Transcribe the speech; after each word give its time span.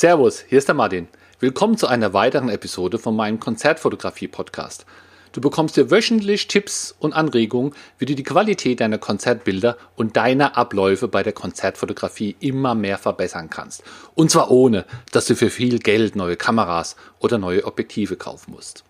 Servus, 0.00 0.44
hier 0.48 0.58
ist 0.58 0.68
der 0.68 0.76
Martin. 0.76 1.08
Willkommen 1.40 1.76
zu 1.76 1.88
einer 1.88 2.12
weiteren 2.12 2.50
Episode 2.50 3.00
von 3.00 3.16
meinem 3.16 3.40
Konzertfotografie-Podcast. 3.40 4.86
Du 5.32 5.40
bekommst 5.40 5.74
hier 5.74 5.90
wöchentlich 5.90 6.46
Tipps 6.46 6.94
und 7.00 7.14
Anregungen, 7.14 7.74
wie 7.98 8.04
du 8.04 8.14
die 8.14 8.22
Qualität 8.22 8.78
deiner 8.78 8.98
Konzertbilder 8.98 9.76
und 9.96 10.16
deiner 10.16 10.56
Abläufe 10.56 11.08
bei 11.08 11.24
der 11.24 11.32
Konzertfotografie 11.32 12.36
immer 12.38 12.76
mehr 12.76 12.96
verbessern 12.96 13.50
kannst. 13.50 13.82
Und 14.14 14.30
zwar 14.30 14.52
ohne, 14.52 14.84
dass 15.10 15.26
du 15.26 15.34
für 15.34 15.50
viel 15.50 15.80
Geld 15.80 16.14
neue 16.14 16.36
Kameras 16.36 16.94
oder 17.18 17.38
neue 17.38 17.64
Objektive 17.64 18.14
kaufen 18.14 18.52
musst. 18.52 18.84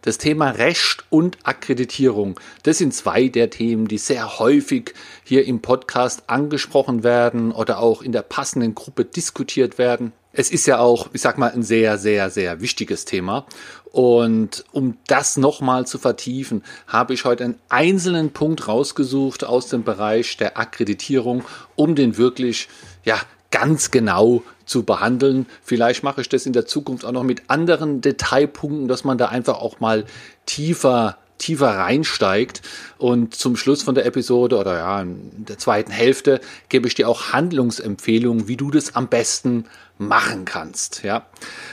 Das 0.00 0.16
Thema 0.16 0.48
Recht 0.52 1.04
und 1.10 1.36
Akkreditierung, 1.42 2.40
das 2.62 2.78
sind 2.78 2.94
zwei 2.94 3.28
der 3.28 3.50
Themen, 3.50 3.86
die 3.86 3.98
sehr 3.98 4.38
häufig 4.38 4.94
hier 5.24 5.44
im 5.44 5.60
Podcast 5.60 6.22
angesprochen 6.30 7.02
werden 7.02 7.52
oder 7.52 7.80
auch 7.80 8.00
in 8.00 8.12
der 8.12 8.22
passenden 8.22 8.74
Gruppe 8.74 9.04
diskutiert 9.04 9.76
werden 9.76 10.14
es 10.32 10.50
ist 10.50 10.66
ja 10.66 10.78
auch, 10.78 11.08
ich 11.12 11.20
sag 11.20 11.38
mal, 11.38 11.50
ein 11.50 11.62
sehr, 11.62 11.98
sehr, 11.98 12.30
sehr 12.30 12.60
wichtiges 12.60 13.04
Thema. 13.04 13.46
Und 13.90 14.64
um 14.72 14.98
das 15.06 15.36
nochmal 15.36 15.86
zu 15.86 15.98
vertiefen, 15.98 16.62
habe 16.86 17.14
ich 17.14 17.24
heute 17.24 17.44
einen 17.44 17.58
einzelnen 17.68 18.32
Punkt 18.32 18.68
rausgesucht 18.68 19.44
aus 19.44 19.68
dem 19.68 19.84
Bereich 19.84 20.36
der 20.36 20.58
Akkreditierung, 20.58 21.44
um 21.76 21.94
den 21.94 22.16
wirklich, 22.18 22.68
ja, 23.04 23.18
ganz 23.50 23.90
genau 23.90 24.42
zu 24.66 24.82
behandeln. 24.82 25.46
Vielleicht 25.62 26.02
mache 26.02 26.20
ich 26.20 26.28
das 26.28 26.44
in 26.44 26.52
der 26.52 26.66
Zukunft 26.66 27.06
auch 27.06 27.12
noch 27.12 27.22
mit 27.22 27.48
anderen 27.48 28.02
Detailpunkten, 28.02 28.88
dass 28.88 29.04
man 29.04 29.16
da 29.16 29.26
einfach 29.26 29.58
auch 29.58 29.80
mal 29.80 30.04
tiefer 30.44 31.16
tiefer 31.38 31.70
reinsteigt. 31.70 32.62
Und 32.98 33.34
zum 33.34 33.56
Schluss 33.56 33.82
von 33.82 33.94
der 33.94 34.06
Episode 34.06 34.56
oder 34.56 34.76
ja, 34.76 35.02
in 35.02 35.44
der 35.46 35.58
zweiten 35.58 35.92
Hälfte 35.92 36.40
gebe 36.68 36.86
ich 36.88 36.94
dir 36.94 37.08
auch 37.08 37.32
Handlungsempfehlungen, 37.32 38.48
wie 38.48 38.56
du 38.56 38.70
das 38.70 38.94
am 38.94 39.08
besten 39.08 39.64
machen 39.98 40.44
kannst. 40.44 41.02
Ja, 41.02 41.26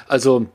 also 0.07 0.47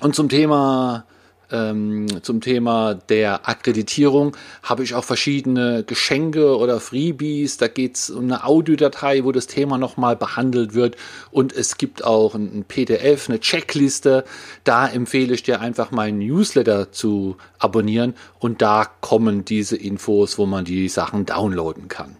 und 0.00 0.14
zum 0.14 0.28
Thema 0.28 1.06
ähm, 1.54 2.06
zum 2.22 2.40
Thema 2.40 2.94
der 2.94 3.48
Akkreditierung 3.48 4.36
habe 4.62 4.82
ich 4.82 4.94
auch 4.94 5.04
verschiedene 5.04 5.84
Geschenke 5.84 6.58
oder 6.58 6.80
Freebies. 6.80 7.56
Da 7.56 7.68
geht 7.68 7.96
es 7.96 8.10
um 8.10 8.24
eine 8.24 8.44
Audiodatei, 8.44 9.24
wo 9.24 9.30
das 9.30 9.46
Thema 9.46 9.78
nochmal 9.78 10.16
behandelt 10.16 10.74
wird. 10.74 10.96
Und 11.30 11.52
es 11.52 11.78
gibt 11.78 12.04
auch 12.04 12.34
ein, 12.34 12.64
PDF, 12.66 13.28
eine 13.28 13.38
Checkliste. 13.38 14.24
Da 14.64 14.88
empfehle 14.88 15.34
ich 15.34 15.44
dir 15.44 15.60
einfach 15.60 15.92
meinen 15.92 16.18
Newsletter 16.18 16.90
zu 16.90 17.36
abonnieren. 17.58 18.14
Und 18.40 18.60
da 18.60 18.86
kommen 19.00 19.44
diese 19.44 19.76
Infos, 19.76 20.38
wo 20.38 20.46
man 20.46 20.64
die 20.64 20.88
Sachen 20.88 21.24
downloaden 21.24 21.88
kann. 21.88 22.16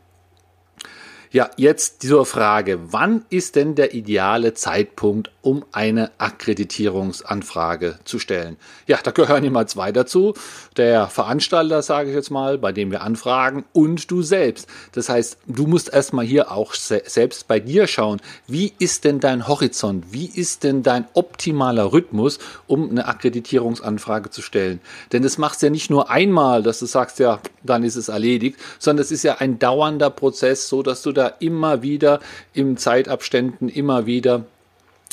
Ja, 1.34 1.50
jetzt 1.56 2.06
zur 2.06 2.26
Frage, 2.26 2.92
wann 2.92 3.24
ist 3.28 3.56
denn 3.56 3.74
der 3.74 3.92
ideale 3.92 4.54
Zeitpunkt, 4.54 5.32
um 5.42 5.64
eine 5.72 6.12
Akkreditierungsanfrage 6.18 7.98
zu 8.04 8.20
stellen? 8.20 8.56
Ja, 8.86 9.00
da 9.02 9.10
gehören 9.10 9.42
immer 9.42 9.66
zwei 9.66 9.90
dazu. 9.90 10.34
Der 10.76 11.08
Veranstalter, 11.08 11.82
sage 11.82 12.10
ich 12.10 12.14
jetzt 12.14 12.30
mal, 12.30 12.56
bei 12.56 12.70
dem 12.70 12.92
wir 12.92 13.02
anfragen, 13.02 13.64
und 13.72 14.12
du 14.12 14.22
selbst. 14.22 14.68
Das 14.92 15.08
heißt, 15.08 15.38
du 15.48 15.66
musst 15.66 15.92
erstmal 15.92 16.24
hier 16.24 16.52
auch 16.52 16.72
se 16.72 17.02
selbst 17.04 17.48
bei 17.48 17.58
dir 17.58 17.88
schauen, 17.88 18.20
wie 18.46 18.72
ist 18.78 19.02
denn 19.02 19.18
dein 19.18 19.48
Horizont? 19.48 20.12
Wie 20.12 20.26
ist 20.26 20.62
denn 20.62 20.84
dein 20.84 21.04
optimaler 21.14 21.92
Rhythmus, 21.92 22.38
um 22.68 22.90
eine 22.90 23.08
Akkreditierungsanfrage 23.08 24.30
zu 24.30 24.40
stellen? 24.40 24.80
Denn 25.10 25.24
das 25.24 25.36
machst 25.36 25.62
du 25.62 25.66
ja 25.66 25.70
nicht 25.70 25.90
nur 25.90 26.10
einmal, 26.10 26.62
dass 26.62 26.78
du 26.78 26.86
sagst, 26.86 27.18
ja, 27.18 27.40
dann 27.64 27.82
ist 27.82 27.96
es 27.96 28.08
erledigt, 28.08 28.58
sondern 28.78 29.02
es 29.02 29.10
ist 29.10 29.24
ja 29.24 29.36
ein 29.38 29.58
dauernder 29.58 30.10
Prozess, 30.10 30.68
so 30.68 30.82
dass 30.82 31.02
du 31.02 31.12
da 31.12 31.28
immer 31.40 31.82
wieder 31.82 32.20
im 32.52 32.76
Zeitabständen 32.76 33.68
immer 33.68 34.06
wieder 34.06 34.44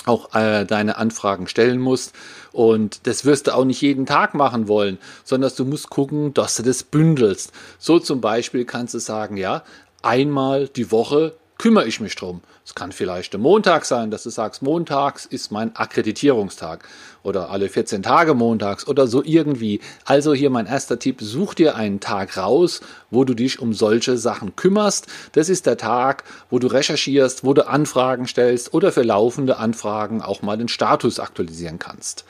auch 0.06 0.34
äh, 0.34 0.66
deine 0.66 0.98
Anfragen 0.98 1.48
stellen 1.48 1.80
musst. 1.80 2.14
Und 2.52 3.08
das 3.08 3.24
wirst 3.26 3.48
du 3.48 3.56
auch 3.56 3.66
nicht 3.66 3.82
jeden 3.82 4.06
Tag 4.06 4.34
machen 4.34 4.68
wollen, 4.68 4.98
sondern 5.24 5.52
du 5.56 5.66
musst 5.66 5.90
gucken, 5.90 6.34
dass 6.34 6.56
du 6.56 6.64
das 6.64 6.84
bündelst. 6.84 7.52
So 7.80 8.00
zum 8.00 8.20
Beispiel 8.20 8.66
kannst 8.66 8.94
du 8.94 9.00
sagen, 9.00 9.38
ja, 9.38 9.64
einmal 10.02 10.68
die 10.68 10.92
Woche 10.92 11.34
kümmere 11.62 11.88
ich 11.88 12.00
mich 12.00 12.16
drum. 12.16 12.42
Es 12.66 12.74
kann 12.74 12.92
vielleicht 12.92 13.34
der 13.34 13.40
Montag 13.40 13.86
sein, 13.86 14.10
dass 14.10 14.24
du 14.24 14.32
sagst, 14.32 14.64
montags 14.64 15.28
ist 15.28 15.52
mein 15.52 15.76
Akkreditierungstag 15.76 16.90
oder 17.22 17.52
alle 17.52 17.70
14 17.70 18.02
Tage 18.02 18.34
montags 18.34 18.88
oder 18.88 19.06
so 19.06 19.22
irgendwie. 19.24 19.80
Also 20.04 20.34
hier 20.34 20.50
mein 20.50 20.66
erster 20.66 20.98
Tipp, 20.98 21.18
such 21.22 21.54
dir 21.54 21.76
einen 21.76 22.00
Tag 22.00 22.36
raus, 22.36 22.82
wo 23.12 23.26
du 23.26 23.36
dich 23.36 23.60
um 23.60 23.76
solche 23.76 24.18
Sachen 24.18 24.56
kümmerst. 24.56 25.06
Das 25.34 25.50
ist 25.50 25.68
der 25.68 25.78
Tag, 25.78 26.24
wo 26.50 26.58
du 26.58 26.66
recherchierst, 26.66 27.44
wo 27.44 27.54
du 27.54 27.68
Anfragen 27.68 28.26
stellst 28.26 28.74
oder 28.74 28.92
für 28.92 29.04
laufende 29.04 29.58
Anfragen 29.58 30.24
auch 30.24 30.42
mal 30.42 30.58
den 30.58 30.68
Status 30.68 31.20
aktualisieren 31.20 31.78
kannst. 31.78 32.26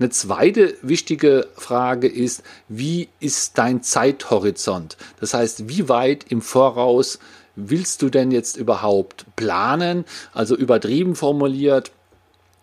Eine 0.00 0.10
zweite 0.10 0.74
wichtige 0.82 1.46
Frage 1.54 2.08
ist, 2.08 2.42
wie 2.68 3.10
ist 3.20 3.58
dein 3.58 3.84
Zeithorizont? 3.84 4.96
Das 5.20 5.34
heißt, 5.34 5.68
wie 5.68 5.88
weit 5.88 6.24
im 6.30 6.42
Voraus 6.42 7.20
willst 7.56 8.02
du 8.02 8.08
denn 8.08 8.30
jetzt 8.30 8.56
überhaupt 8.56 9.26
planen? 9.36 10.04
Also 10.32 10.56
übertrieben 10.56 11.14
formuliert, 11.14 11.92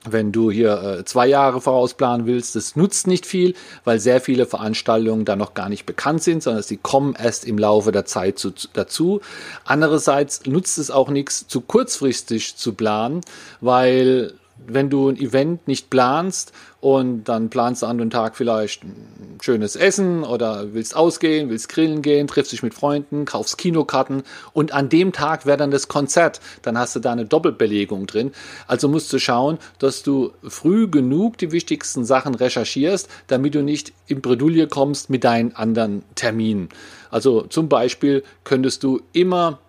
wenn 0.05 0.31
du 0.31 0.50
hier 0.50 0.81
äh, 0.81 1.05
zwei 1.05 1.27
Jahre 1.27 1.59
vorausplanen 1.59 2.25
willst, 2.25 2.55
das 2.55 2.75
nutzt 2.75 3.07
nicht 3.07 3.25
viel, 3.25 3.53
weil 3.83 4.00
sehr 4.00 4.22
viele 4.22 4.45
Veranstaltungen 4.45 5.25
da 5.25 5.35
noch 5.35 5.53
gar 5.53 5.67
nicht 5.67 5.85
bekannt 5.85 6.23
sind, 6.23 6.41
sondern 6.41 6.63
sie 6.63 6.77
kommen 6.77 7.16
erst 7.16 7.45
im 7.45 7.57
Laufe 7.57 7.91
der 7.91 8.05
Zeit 8.05 8.39
zu, 8.39 8.53
dazu. 8.73 9.19
Andererseits 9.66 10.45
nutzt 10.45 10.77
es 10.77 10.89
auch 10.89 11.09
nichts, 11.09 11.47
zu 11.47 11.61
kurzfristig 11.61 12.56
zu 12.56 12.73
planen, 12.73 13.21
weil 13.59 14.33
wenn 14.67 14.89
du 14.89 15.09
ein 15.09 15.17
Event 15.17 15.67
nicht 15.67 15.89
planst 15.89 16.51
und 16.81 17.25
dann 17.25 17.50
planst 17.50 17.81
du 17.81 17.88
an 17.88 17.97
dem 17.97 18.09
Tag 18.09 18.38
vielleicht 18.38 18.84
ein 18.84 19.38
schönes 19.41 19.75
Essen 19.75 20.23
oder 20.23 20.73
willst 20.73 20.95
ausgehen, 20.95 21.50
willst 21.50 21.67
grillen 21.69 22.01
gehen, 22.01 22.28
triffst 22.28 22.53
dich 22.53 22.63
mit 22.63 22.73
Freunden, 22.73 23.25
kaufst 23.25 23.57
Kinokarten 23.57 24.23
und 24.53 24.72
an 24.72 24.88
dem 24.88 25.12
Tag 25.12 25.45
wäre 25.45 25.57
dann 25.57 25.72
das 25.72 25.89
Konzert, 25.89 26.39
dann 26.62 26.78
hast 26.78 26.95
du 26.95 27.00
da 27.00 27.12
eine 27.12 27.25
Doppelbelegung 27.25 28.07
drin. 28.07 28.31
Also 28.68 28.88
musst 28.88 29.12
du 29.12 29.19
schauen, 29.19 29.57
dass 29.79 30.03
du 30.03 30.31
früh 30.44 30.89
genug 30.89 31.38
die 31.38 31.51
wichtigsten 31.51 32.06
Sachen 32.06 32.34
recherchierst, 32.34 33.09
damit 33.28 33.56
du 33.56 33.62
nicht 33.62 33.91
in 34.07 34.22
Bredouille 34.22 34.68
kommst 34.68 35.09
mit 35.09 35.25
deinen 35.25 35.56
anderen 35.56 36.03
Terminen. 36.16 36.69
Also 37.12 37.41
zum 37.41 37.68
Beispiel 37.68 38.23
könntest 38.45 38.84
du 38.84 39.01
immer, 39.12 39.59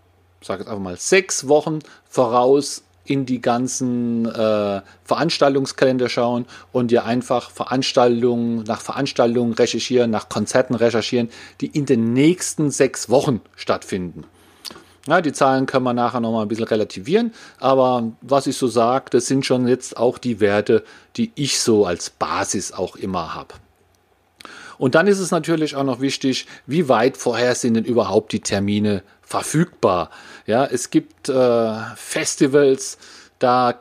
sag 0.42 0.60
jetzt 0.60 0.68
einfach 0.68 0.82
mal, 0.82 0.96
sechs 0.96 1.48
Wochen 1.48 1.80
voraus 2.08 2.84
in 3.10 3.26
die 3.26 3.40
ganzen 3.40 4.24
äh, 4.26 4.82
Veranstaltungskalender 5.04 6.08
schauen 6.08 6.46
und 6.70 6.92
dir 6.92 7.04
einfach 7.04 7.50
Veranstaltungen 7.50 8.62
nach 8.62 8.80
Veranstaltungen 8.80 9.52
recherchieren, 9.52 10.12
nach 10.12 10.28
Konzerten 10.28 10.76
recherchieren, 10.76 11.28
die 11.60 11.66
in 11.66 11.86
den 11.86 12.12
nächsten 12.12 12.70
sechs 12.70 13.10
Wochen 13.10 13.40
stattfinden. 13.56 14.24
Ja, 15.08 15.20
die 15.20 15.32
Zahlen 15.32 15.66
können 15.66 15.84
wir 15.84 15.92
nachher 15.92 16.20
nochmal 16.20 16.42
ein 16.42 16.48
bisschen 16.48 16.68
relativieren, 16.68 17.32
aber 17.58 18.12
was 18.20 18.46
ich 18.46 18.56
so 18.56 18.68
sage, 18.68 19.06
das 19.10 19.26
sind 19.26 19.44
schon 19.44 19.66
jetzt 19.66 19.96
auch 19.96 20.18
die 20.18 20.38
Werte, 20.38 20.84
die 21.16 21.32
ich 21.34 21.58
so 21.58 21.86
als 21.86 22.10
Basis 22.10 22.70
auch 22.70 22.94
immer 22.94 23.34
habe. 23.34 23.54
Und 24.80 24.94
dann 24.94 25.06
ist 25.06 25.18
es 25.18 25.30
natürlich 25.30 25.76
auch 25.76 25.84
noch 25.84 26.00
wichtig, 26.00 26.46
wie 26.66 26.88
weit 26.88 27.18
vorher 27.18 27.54
sind 27.54 27.74
denn 27.74 27.84
überhaupt 27.84 28.32
die 28.32 28.40
Termine 28.40 29.02
verfügbar. 29.20 30.08
Ja, 30.46 30.64
es 30.64 30.88
gibt 30.88 31.28
äh, 31.28 31.74
Festivals, 31.96 32.96
da 33.38 33.74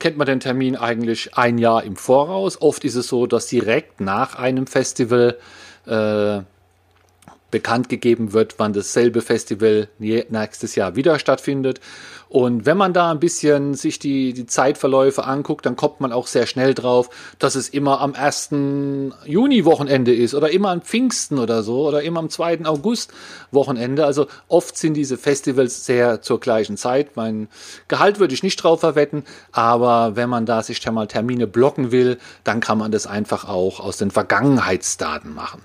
kennt 0.00 0.16
man 0.16 0.26
den 0.26 0.40
Termin 0.40 0.74
eigentlich 0.74 1.36
ein 1.36 1.56
Jahr 1.56 1.84
im 1.84 1.94
Voraus. 1.94 2.60
Oft 2.60 2.84
ist 2.84 2.96
es 2.96 3.06
so, 3.06 3.28
dass 3.28 3.46
direkt 3.46 4.00
nach 4.00 4.34
einem 4.34 4.66
Festival 4.66 5.38
äh, 5.86 6.40
bekannt 7.54 7.88
gegeben 7.88 8.32
wird, 8.32 8.56
wann 8.58 8.72
dasselbe 8.72 9.22
Festival 9.22 9.88
nächstes 10.00 10.74
Jahr 10.74 10.96
wieder 10.96 11.20
stattfindet. 11.20 11.78
Und 12.28 12.66
wenn 12.66 12.76
man 12.76 12.92
da 12.92 13.12
ein 13.12 13.20
bisschen 13.20 13.74
sich 13.74 14.00
die, 14.00 14.32
die 14.32 14.46
Zeitverläufe 14.46 15.22
anguckt, 15.22 15.64
dann 15.66 15.76
kommt 15.76 16.00
man 16.00 16.12
auch 16.12 16.26
sehr 16.26 16.46
schnell 16.46 16.74
drauf, 16.74 17.10
dass 17.38 17.54
es 17.54 17.68
immer 17.68 18.00
am 18.00 18.14
1. 18.14 18.48
Juni-Wochenende 19.24 20.12
ist 20.12 20.34
oder 20.34 20.50
immer 20.50 20.70
am 20.70 20.82
Pfingsten 20.82 21.38
oder 21.38 21.62
so 21.62 21.86
oder 21.86 22.02
immer 22.02 22.18
am 22.18 22.28
2. 22.28 22.64
August-Wochenende. 22.64 24.04
Also 24.04 24.26
oft 24.48 24.76
sind 24.76 24.94
diese 24.94 25.16
Festivals 25.16 25.86
sehr 25.86 26.22
zur 26.22 26.40
gleichen 26.40 26.76
Zeit. 26.76 27.14
Mein 27.14 27.46
Gehalt 27.86 28.18
würde 28.18 28.34
ich 28.34 28.42
nicht 28.42 28.56
drauf 28.56 28.80
verwetten, 28.80 29.22
aber 29.52 30.16
wenn 30.16 30.28
man 30.28 30.44
da 30.44 30.64
sich 30.64 30.84
mal 30.90 31.06
Termine 31.06 31.46
blocken 31.46 31.92
will, 31.92 32.18
dann 32.42 32.58
kann 32.58 32.78
man 32.78 32.90
das 32.90 33.06
einfach 33.06 33.48
auch 33.48 33.78
aus 33.78 33.98
den 33.98 34.10
Vergangenheitsdaten 34.10 35.32
machen. 35.32 35.62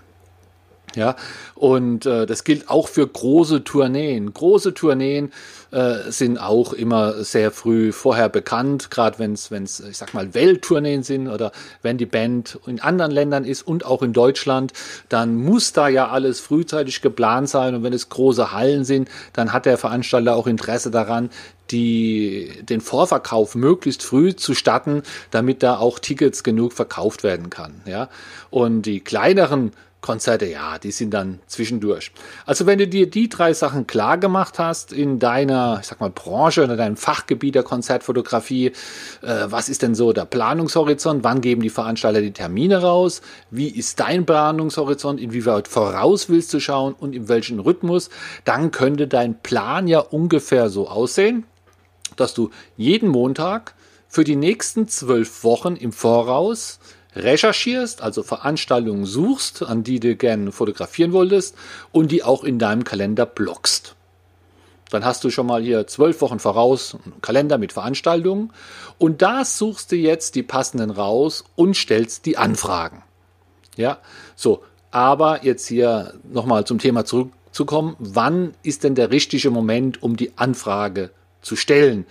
Ja, 0.95 1.15
und 1.55 2.05
äh, 2.05 2.25
das 2.25 2.43
gilt 2.43 2.69
auch 2.69 2.87
für 2.87 3.07
große 3.07 3.63
Tourneen. 3.63 4.33
Große 4.33 4.73
Tourneen 4.73 5.31
äh, 5.71 6.09
sind 6.11 6.39
auch 6.39 6.73
immer 6.73 7.23
sehr 7.23 7.51
früh 7.51 7.91
vorher 7.91 8.29
bekannt, 8.29 8.89
gerade 8.89 9.19
wenn 9.19 9.33
es, 9.33 9.79
ich 9.79 9.97
sag 9.97 10.13
mal, 10.13 10.33
Welttourneen 10.33 11.03
sind 11.03 11.27
oder 11.27 11.51
wenn 11.81 11.97
die 11.97 12.05
Band 12.05 12.59
in 12.65 12.79
anderen 12.79 13.11
Ländern 13.11 13.45
ist 13.45 13.61
und 13.61 13.85
auch 13.85 14.01
in 14.01 14.13
Deutschland, 14.13 14.73
dann 15.09 15.35
muss 15.35 15.73
da 15.73 15.87
ja 15.87 16.09
alles 16.09 16.39
frühzeitig 16.39 17.01
geplant 17.01 17.49
sein. 17.49 17.75
Und 17.75 17.83
wenn 17.83 17.93
es 17.93 18.09
große 18.09 18.51
Hallen 18.51 18.83
sind, 18.83 19.09
dann 19.33 19.53
hat 19.53 19.65
der 19.65 19.77
Veranstalter 19.77 20.35
auch 20.35 20.47
Interesse 20.47 20.89
daran, 20.89 21.29
die, 21.71 22.51
den 22.63 22.81
Vorverkauf 22.81 23.55
möglichst 23.55 24.03
früh 24.03 24.35
zu 24.35 24.55
starten, 24.55 25.03
damit 25.31 25.61
da 25.61 25.77
auch 25.77 25.99
Tickets 25.99 26.43
genug 26.43 26.73
verkauft 26.73 27.23
werden 27.23 27.49
kann. 27.49 27.81
Ja, 27.85 28.09
und 28.49 28.83
die 28.83 29.01
kleineren 29.01 29.71
Konzerte, 30.01 30.45
ja, 30.45 30.79
die 30.79 30.91
sind 30.91 31.13
dann 31.13 31.39
zwischendurch. 31.47 32.11
Also 32.45 32.65
wenn 32.65 32.77
du 32.77 32.87
dir 32.87 33.09
die 33.09 33.27
drei 33.27 33.53
Sachen 33.53 33.85
klar 33.85 34.17
gemacht 34.17 34.57
hast 34.57 34.93
in 34.93 35.19
deiner, 35.19 35.79
ich 35.81 35.87
sag 35.87 35.99
mal, 35.99 36.09
Branche 36.09 36.63
oder 36.63 36.77
deinem 36.77 36.95
Fachgebiet 36.95 37.55
der 37.55 37.63
Konzertfotografie, 37.63 38.67
äh, 39.21 39.45
was 39.47 39.67
ist 39.67 39.81
denn 39.81 39.95
so 39.95 40.13
der 40.13 40.23
Planungshorizont? 40.23 41.25
Wann 41.25 41.41
geben 41.41 41.61
die 41.61 41.69
Veranstalter 41.69 42.21
die 42.21 42.31
Termine 42.31 42.81
raus? 42.81 43.21
Wie 43.51 43.67
ist 43.67 43.99
dein 43.99 44.25
Planungshorizont? 44.25 45.19
Inwieweit 45.19 45.67
voraus 45.67 46.29
willst 46.29 46.53
du 46.53 46.61
schauen 46.61 46.93
und 46.93 47.13
in 47.13 47.27
welchem 47.27 47.59
Rhythmus? 47.59 48.09
Dann 48.45 48.71
könnte 48.71 49.07
dein 49.07 49.41
Plan 49.41 49.87
ja 49.89 49.99
ungefähr 49.99 50.69
so 50.69 50.87
aussehen, 50.87 51.43
dass 52.15 52.33
du 52.33 52.51
jeden 52.77 53.09
Montag 53.09 53.75
für 54.07 54.23
die 54.23 54.37
nächsten 54.37 54.87
zwölf 54.87 55.43
Wochen 55.43 55.75
im 55.75 55.91
Voraus 55.91 56.79
recherchierst, 57.15 58.01
also 58.01 58.23
Veranstaltungen 58.23 59.05
suchst, 59.05 59.63
an 59.63 59.83
die 59.83 59.99
du 59.99 60.15
gerne 60.15 60.51
fotografieren 60.51 61.11
wolltest 61.11 61.55
und 61.91 62.11
die 62.11 62.23
auch 62.23 62.43
in 62.43 62.59
deinem 62.59 62.83
Kalender 62.83 63.25
blockst. 63.25 63.95
Dann 64.89 65.05
hast 65.05 65.23
du 65.23 65.29
schon 65.29 65.45
mal 65.45 65.61
hier 65.61 65.85
zwölf 65.87 66.21
Wochen 66.21 66.39
voraus 66.39 66.97
einen 67.05 67.21
Kalender 67.21 67.57
mit 67.57 67.73
Veranstaltungen 67.73 68.51
und 68.97 69.21
da 69.21 69.45
suchst 69.45 69.91
du 69.91 69.95
jetzt 69.95 70.35
die 70.35 70.43
passenden 70.43 70.89
raus 70.89 71.43
und 71.55 71.75
stellst 71.75 72.25
die 72.25 72.37
Anfragen. 72.37 73.03
Ja, 73.75 73.99
so, 74.35 74.63
aber 74.91 75.45
jetzt 75.45 75.67
hier 75.67 76.15
nochmal 76.23 76.65
zum 76.65 76.79
Thema 76.79 77.05
zurückzukommen. 77.05 77.95
Wann 77.99 78.53
ist 78.63 78.83
denn 78.83 78.95
der 78.95 79.11
richtige 79.11 79.51
Moment, 79.51 80.01
um 80.01 80.17
die 80.17 80.37
Anfrage 80.37 81.11
zu 81.41 81.55
stellen? 81.55 82.05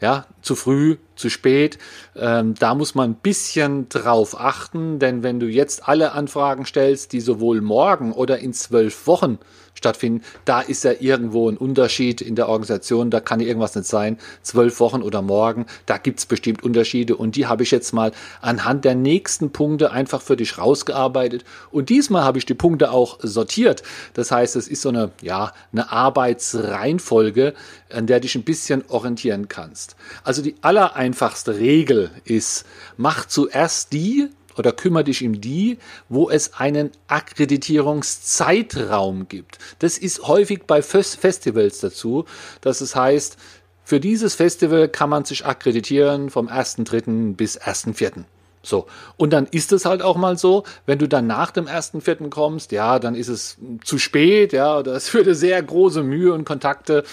Ja, 0.00 0.26
zu 0.40 0.54
früh, 0.54 0.96
zu 1.14 1.28
spät. 1.28 1.78
Ähm, 2.16 2.54
da 2.54 2.74
muss 2.74 2.94
man 2.94 3.10
ein 3.10 3.14
bisschen 3.14 3.88
drauf 3.90 4.38
achten, 4.40 4.98
denn 4.98 5.22
wenn 5.22 5.40
du 5.40 5.46
jetzt 5.46 5.86
alle 5.86 6.12
Anfragen 6.12 6.64
stellst, 6.64 7.12
die 7.12 7.20
sowohl 7.20 7.60
morgen 7.60 8.12
oder 8.12 8.38
in 8.38 8.54
zwölf 8.54 9.06
Wochen 9.06 9.38
stattfinden, 9.80 10.22
da 10.44 10.60
ist 10.60 10.84
ja 10.84 10.92
irgendwo 11.00 11.48
ein 11.48 11.56
Unterschied 11.56 12.20
in 12.20 12.36
der 12.36 12.48
Organisation, 12.48 13.10
da 13.10 13.20
kann 13.20 13.40
irgendwas 13.40 13.74
nicht 13.74 13.88
sein, 13.88 14.18
zwölf 14.42 14.78
Wochen 14.78 15.00
oder 15.00 15.22
morgen, 15.22 15.64
da 15.86 15.96
gibt's 15.96 16.26
bestimmt 16.26 16.62
Unterschiede. 16.62 17.16
Und 17.16 17.34
die 17.34 17.46
habe 17.46 17.62
ich 17.62 17.70
jetzt 17.70 17.92
mal 17.92 18.12
anhand 18.42 18.84
der 18.84 18.94
nächsten 18.94 19.50
Punkte 19.50 19.90
einfach 19.90 20.20
für 20.20 20.36
dich 20.36 20.58
rausgearbeitet. 20.58 21.44
Und 21.70 21.88
diesmal 21.88 22.24
habe 22.24 22.38
ich 22.38 22.44
die 22.44 22.54
Punkte 22.54 22.90
auch 22.92 23.18
sortiert. 23.22 23.82
Das 24.12 24.30
heißt, 24.30 24.54
es 24.56 24.68
ist 24.68 24.82
so 24.82 24.90
eine, 24.90 25.10
ja, 25.22 25.52
eine 25.72 25.90
Arbeitsreihenfolge, 25.90 27.54
an 27.90 28.06
der 28.06 28.20
dich 28.20 28.34
ein 28.34 28.44
bisschen 28.44 28.84
orientieren 28.88 29.48
kannst. 29.48 29.96
Also 30.24 30.42
die 30.42 30.56
allereinfachste 30.60 31.56
Regel 31.56 32.10
ist, 32.24 32.66
mach 32.98 33.24
zuerst 33.26 33.92
die, 33.94 34.28
oder 34.56 34.72
kümmere 34.72 35.04
dich 35.04 35.22
um 35.24 35.40
die, 35.40 35.78
wo 36.08 36.28
es 36.30 36.54
einen 36.54 36.90
Akkreditierungszeitraum 37.08 39.28
gibt. 39.28 39.58
Das 39.78 39.98
ist 39.98 40.26
häufig 40.26 40.62
bei 40.66 40.82
Festivals 40.82 41.78
dazu, 41.80 42.24
dass 42.60 42.80
es 42.80 42.96
heißt, 42.96 43.36
für 43.84 44.00
dieses 44.00 44.34
Festival 44.34 44.88
kann 44.88 45.10
man 45.10 45.24
sich 45.24 45.44
akkreditieren 45.44 46.30
vom 46.30 46.48
1.3. 46.48 47.34
bis 47.34 47.60
1.4. 47.60 48.24
So. 48.62 48.86
Und 49.16 49.32
dann 49.32 49.46
ist 49.46 49.72
es 49.72 49.84
halt 49.84 50.02
auch 50.02 50.16
mal 50.16 50.36
so, 50.36 50.64
wenn 50.86 50.98
du 50.98 51.08
dann 51.08 51.26
nach 51.26 51.50
dem 51.50 51.66
ersten 51.66 52.00
Vierten 52.00 52.30
kommst, 52.30 52.72
ja, 52.72 52.98
dann 52.98 53.14
ist 53.14 53.28
es 53.28 53.56
zu 53.82 53.98
spät, 53.98 54.52
ja, 54.52 54.80
es 54.80 55.12
würde 55.14 55.34
sehr 55.34 55.62
große 55.62 56.02
Mühe 56.02 56.32
und 56.32 56.44
Kontakte 56.44 57.04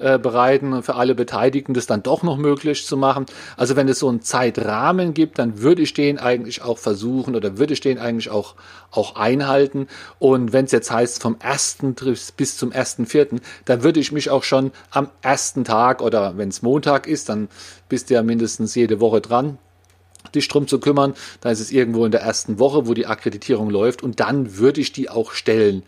äh, 0.00 0.18
bereiten, 0.18 0.82
für 0.82 0.94
alle 0.94 1.14
Beteiligten 1.14 1.74
das 1.74 1.86
dann 1.86 2.02
doch 2.02 2.22
noch 2.22 2.36
möglich 2.36 2.86
zu 2.86 2.96
machen. 2.96 3.26
Also 3.56 3.76
wenn 3.76 3.88
es 3.88 3.98
so 3.98 4.08
einen 4.08 4.22
Zeitrahmen 4.22 5.14
gibt, 5.14 5.38
dann 5.38 5.60
würde 5.60 5.82
ich 5.82 5.94
den 5.94 6.18
eigentlich 6.18 6.62
auch 6.62 6.78
versuchen 6.78 7.36
oder 7.36 7.58
würde 7.58 7.74
ich 7.74 7.80
den 7.80 7.98
eigentlich 7.98 8.30
auch, 8.30 8.54
auch 8.90 9.16
einhalten. 9.16 9.88
Und 10.18 10.52
wenn 10.52 10.64
es 10.64 10.72
jetzt 10.72 10.90
heißt 10.90 11.20
vom 11.20 11.36
ersten 11.38 11.94
bis 12.36 12.56
zum 12.56 12.72
ersten 12.72 13.06
Vierten, 13.06 13.40
dann 13.66 13.82
würde 13.82 14.00
ich 14.00 14.10
mich 14.10 14.30
auch 14.30 14.42
schon 14.42 14.72
am 14.90 15.10
ersten 15.22 15.64
Tag 15.64 16.00
oder 16.00 16.36
wenn 16.38 16.48
es 16.48 16.62
Montag 16.62 17.06
ist, 17.06 17.28
dann 17.28 17.48
bist 17.88 18.10
du 18.10 18.14
ja 18.14 18.22
mindestens 18.22 18.74
jede 18.74 19.00
Woche 19.00 19.20
dran 19.20 19.58
dich 20.34 20.48
drum 20.48 20.68
zu 20.68 20.80
kümmern. 20.80 21.14
Da 21.40 21.50
ist 21.50 21.60
es 21.60 21.72
irgendwo 21.72 22.04
in 22.04 22.12
der 22.12 22.20
ersten 22.20 22.58
Woche, 22.58 22.86
wo 22.86 22.94
die 22.94 23.06
Akkreditierung 23.06 23.70
läuft 23.70 24.02
und 24.02 24.20
dann 24.20 24.58
würde 24.58 24.80
ich 24.80 24.92
die 24.92 25.08
auch 25.08 25.32
stellen. 25.32 25.82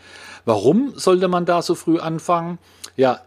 Warum 0.45 0.93
sollte 0.97 1.29
man 1.29 1.45
da 1.45 1.63
so 1.63 1.75
früh 1.75 1.99
anfangen? 1.99 2.59
Ja, 2.97 3.21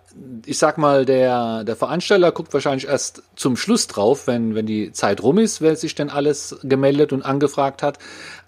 ich 0.45 0.57
sag 0.57 0.77
mal, 0.77 1.05
der, 1.05 1.63
der 1.63 1.75
Veranstalter 1.75 2.31
guckt 2.31 2.53
wahrscheinlich 2.53 2.87
erst 2.87 3.23
zum 3.35 3.57
Schluss 3.57 3.87
drauf, 3.87 4.27
wenn, 4.27 4.55
wenn 4.55 4.65
die 4.65 4.91
Zeit 4.91 5.21
rum 5.21 5.37
ist, 5.37 5.61
wer 5.61 5.75
sich 5.75 5.95
denn 5.95 6.09
alles 6.09 6.57
gemeldet 6.63 7.11
und 7.11 7.23
angefragt 7.23 7.83
hat. 7.83 7.99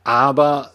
Aber 0.04 0.72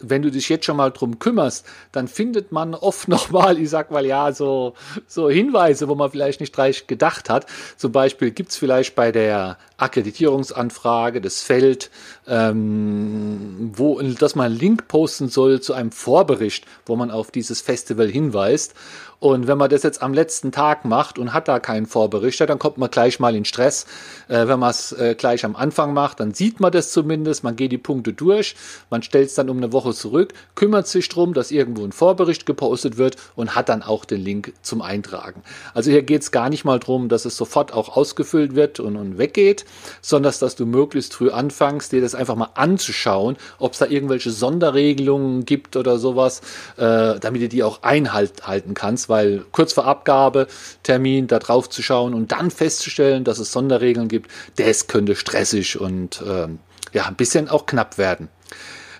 wenn 0.00 0.22
du 0.22 0.30
dich 0.30 0.48
jetzt 0.48 0.64
schon 0.64 0.76
mal 0.76 0.90
drum 0.90 1.18
kümmerst, 1.18 1.66
dann 1.92 2.08
findet 2.08 2.52
man 2.52 2.74
oft 2.74 3.08
nochmal, 3.08 3.58
ich 3.58 3.70
sag 3.70 3.90
mal 3.90 4.04
ja, 4.04 4.32
so, 4.32 4.74
so 5.06 5.30
Hinweise, 5.30 5.88
wo 5.88 5.94
man 5.94 6.10
vielleicht 6.10 6.40
nicht 6.40 6.54
gleich 6.54 6.86
gedacht 6.86 7.30
hat. 7.30 7.46
Zum 7.76 7.92
Beispiel 7.92 8.30
gibt's 8.30 8.56
vielleicht 8.56 8.94
bei 8.94 9.12
der 9.12 9.58
Akkreditierungsanfrage 9.80 11.20
das 11.20 11.42
Feld, 11.42 11.90
ähm, 12.26 13.72
wo, 13.74 14.00
dass 14.00 14.34
man 14.34 14.46
einen 14.46 14.58
Link 14.58 14.88
posten 14.88 15.28
soll 15.28 15.60
zu 15.60 15.74
einem 15.74 15.92
Vorbericht, 15.92 16.66
wo 16.86 16.96
man 16.96 17.10
auf 17.10 17.30
dieses 17.30 17.60
Festival 17.60 18.08
hinweist. 18.08 18.74
Und 19.20 19.46
wenn 19.46 19.58
man 19.58 19.68
das 19.68 19.82
jetzt 19.82 20.02
am 20.02 20.14
letzten 20.14 20.50
Tag 20.50 20.86
macht 20.86 21.18
und 21.18 21.34
hat 21.34 21.46
da 21.46 21.60
keinen 21.60 21.84
Vorbericht, 21.84 22.40
dann 22.40 22.58
kommt 22.58 22.78
man 22.78 22.90
gleich 22.90 23.20
mal 23.20 23.36
in 23.36 23.44
Stress. 23.44 23.86
Äh, 24.28 24.48
wenn 24.48 24.58
man 24.58 24.70
es 24.70 24.92
äh, 24.92 25.14
gleich 25.14 25.44
am 25.44 25.56
Anfang 25.56 25.92
macht, 25.92 26.20
dann 26.20 26.32
sieht 26.32 26.58
man 26.58 26.72
das 26.72 26.90
zumindest, 26.90 27.44
man 27.44 27.54
geht 27.54 27.70
die 27.70 27.78
Punkte 27.78 28.14
durch, 28.14 28.56
man 28.88 29.02
stellt 29.02 29.28
es 29.28 29.34
dann 29.34 29.50
um 29.50 29.58
eine 29.58 29.72
Woche 29.72 29.92
zurück, 29.92 30.32
kümmert 30.54 30.88
sich 30.88 31.10
darum, 31.10 31.34
dass 31.34 31.50
irgendwo 31.50 31.84
ein 31.84 31.92
Vorbericht 31.92 32.46
gepostet 32.46 32.96
wird 32.96 33.16
und 33.36 33.54
hat 33.54 33.68
dann 33.68 33.82
auch 33.82 34.06
den 34.06 34.22
Link 34.22 34.54
zum 34.62 34.80
Eintragen. 34.80 35.42
Also 35.74 35.90
hier 35.90 36.02
geht 36.02 36.22
es 36.22 36.32
gar 36.32 36.48
nicht 36.48 36.64
mal 36.64 36.78
darum, 36.78 37.10
dass 37.10 37.26
es 37.26 37.36
sofort 37.36 37.74
auch 37.74 37.94
ausgefüllt 37.96 38.54
wird 38.54 38.80
und, 38.80 38.96
und 38.96 39.18
weggeht, 39.18 39.66
sondern 40.00 40.32
dass 40.40 40.56
du 40.56 40.66
möglichst 40.66 41.14
früh 41.14 41.30
anfängst, 41.30 41.92
dir 41.92 42.00
das 42.00 42.14
einfach 42.14 42.36
mal 42.36 42.50
anzuschauen, 42.54 43.36
ob 43.58 43.72
es 43.72 43.78
da 43.80 43.86
irgendwelche 43.86 44.30
Sonderregelungen 44.30 45.44
gibt 45.44 45.76
oder 45.76 45.98
sowas, 45.98 46.40
äh, 46.76 47.18
damit 47.18 47.42
du 47.42 47.48
die 47.48 47.62
auch 47.62 47.82
einhalten 47.82 48.74
kannst 48.74 49.10
weil 49.10 49.44
kurz 49.52 49.72
vor 49.72 49.86
Abgabetermin 49.86 51.26
da 51.26 51.38
drauf 51.38 51.68
zu 51.68 51.82
schauen 51.82 52.14
und 52.14 52.32
dann 52.32 52.50
festzustellen, 52.50 53.24
dass 53.24 53.38
es 53.38 53.52
Sonderregeln 53.52 54.08
gibt, 54.08 54.30
das 54.56 54.86
könnte 54.86 55.16
stressig 55.16 55.78
und 55.78 56.22
ähm, 56.26 56.60
ja, 56.92 57.06
ein 57.06 57.16
bisschen 57.16 57.48
auch 57.48 57.66
knapp 57.66 57.98
werden. 57.98 58.28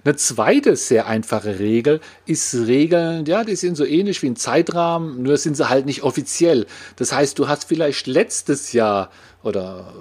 Eine 0.03 0.17
zweite 0.17 0.77
sehr 0.77 1.07
einfache 1.07 1.59
Regel 1.59 2.01
ist 2.25 2.55
Regeln, 2.55 3.27
ja, 3.27 3.45
die 3.45 3.57
sind 3.57 3.77
so 3.77 3.85
ähnlich 3.85 4.23
wie 4.23 4.29
ein 4.29 4.37
Zeitrahmen, 4.37 5.23
nur 5.23 5.37
sind 5.37 5.57
sie 5.57 5.69
halt 5.69 5.85
nicht 5.85 6.03
offiziell. 6.03 6.67
Das 6.97 7.13
heißt, 7.13 7.39
du 7.39 7.49
hast 7.49 7.65
vielleicht 7.65 8.07
letztes 8.07 8.73
Jahr 8.73 9.11
oder 9.43 9.93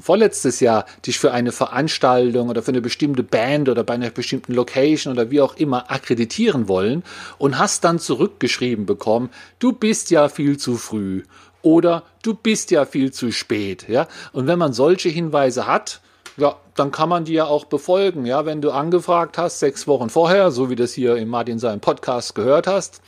vorletztes 0.00 0.60
Jahr 0.60 0.86
dich 1.06 1.18
für 1.18 1.32
eine 1.32 1.52
Veranstaltung 1.52 2.48
oder 2.48 2.62
für 2.62 2.72
eine 2.72 2.80
bestimmte 2.80 3.22
Band 3.22 3.68
oder 3.68 3.84
bei 3.84 3.94
einer 3.94 4.10
bestimmten 4.10 4.54
Location 4.54 5.12
oder 5.12 5.30
wie 5.30 5.40
auch 5.40 5.56
immer 5.56 5.90
akkreditieren 5.90 6.68
wollen 6.68 7.04
und 7.38 7.58
hast 7.58 7.84
dann 7.84 7.98
zurückgeschrieben 7.98 8.86
bekommen, 8.86 9.30
du 9.58 9.72
bist 9.72 10.10
ja 10.10 10.28
viel 10.28 10.56
zu 10.56 10.76
früh 10.76 11.22
oder 11.62 12.04
du 12.22 12.34
bist 12.34 12.70
ja 12.70 12.84
viel 12.84 13.12
zu 13.12 13.32
spät, 13.32 13.88
ja? 13.88 14.06
Und 14.32 14.46
wenn 14.46 14.58
man 14.58 14.72
solche 14.72 15.08
Hinweise 15.08 15.66
hat, 15.66 16.00
ja, 16.36 16.56
dann 16.76 16.92
kann 16.92 17.08
man 17.08 17.24
die 17.24 17.32
ja 17.32 17.46
auch 17.46 17.64
befolgen. 17.64 18.24
Ja, 18.24 18.46
wenn 18.46 18.60
du 18.60 18.70
angefragt 18.70 19.38
hast, 19.38 19.58
sechs 19.58 19.86
Wochen 19.88 20.08
vorher, 20.08 20.52
so 20.52 20.70
wie 20.70 20.76
das 20.76 20.92
hier 20.92 21.16
in 21.16 21.28
Martin 21.28 21.58
seinem 21.58 21.80
Podcast 21.80 22.34
gehört 22.36 22.68
hast, 22.68 23.02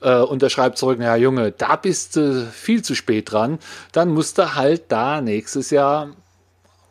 äh, 0.00 0.20
und 0.20 0.42
er 0.42 0.50
schreibt 0.50 0.78
zurück, 0.78 0.98
naja, 0.98 1.16
Junge, 1.16 1.52
da 1.52 1.76
bist 1.76 2.16
du 2.16 2.46
viel 2.46 2.82
zu 2.82 2.94
spät 2.94 3.32
dran, 3.32 3.58
dann 3.92 4.10
musst 4.10 4.38
du 4.38 4.54
halt 4.54 4.84
da 4.88 5.20
nächstes 5.20 5.70
Jahr 5.70 6.10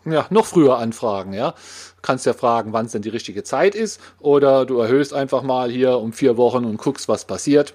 ja, 0.06 0.26
noch 0.30 0.46
früher 0.46 0.78
anfragen, 0.78 1.34
ja. 1.34 1.54
Kannst 2.02 2.26
ja 2.26 2.34
fragen, 2.34 2.72
wann 2.74 2.86
es 2.86 2.94
denn 2.94 3.02
die 3.02 3.10
richtige 3.10 3.44
Zeit 3.44 3.76
ist, 3.76 4.00
oder 4.20 4.66
du 4.66 4.80
erhöhst 4.80 5.14
einfach 5.14 5.42
mal 5.42 5.70
hier 5.70 5.98
um 5.98 6.14
vier 6.14 6.38
Wochen 6.38 6.64
und 6.64 6.78
guckst, 6.78 7.10
was 7.10 7.26
passiert. 7.26 7.74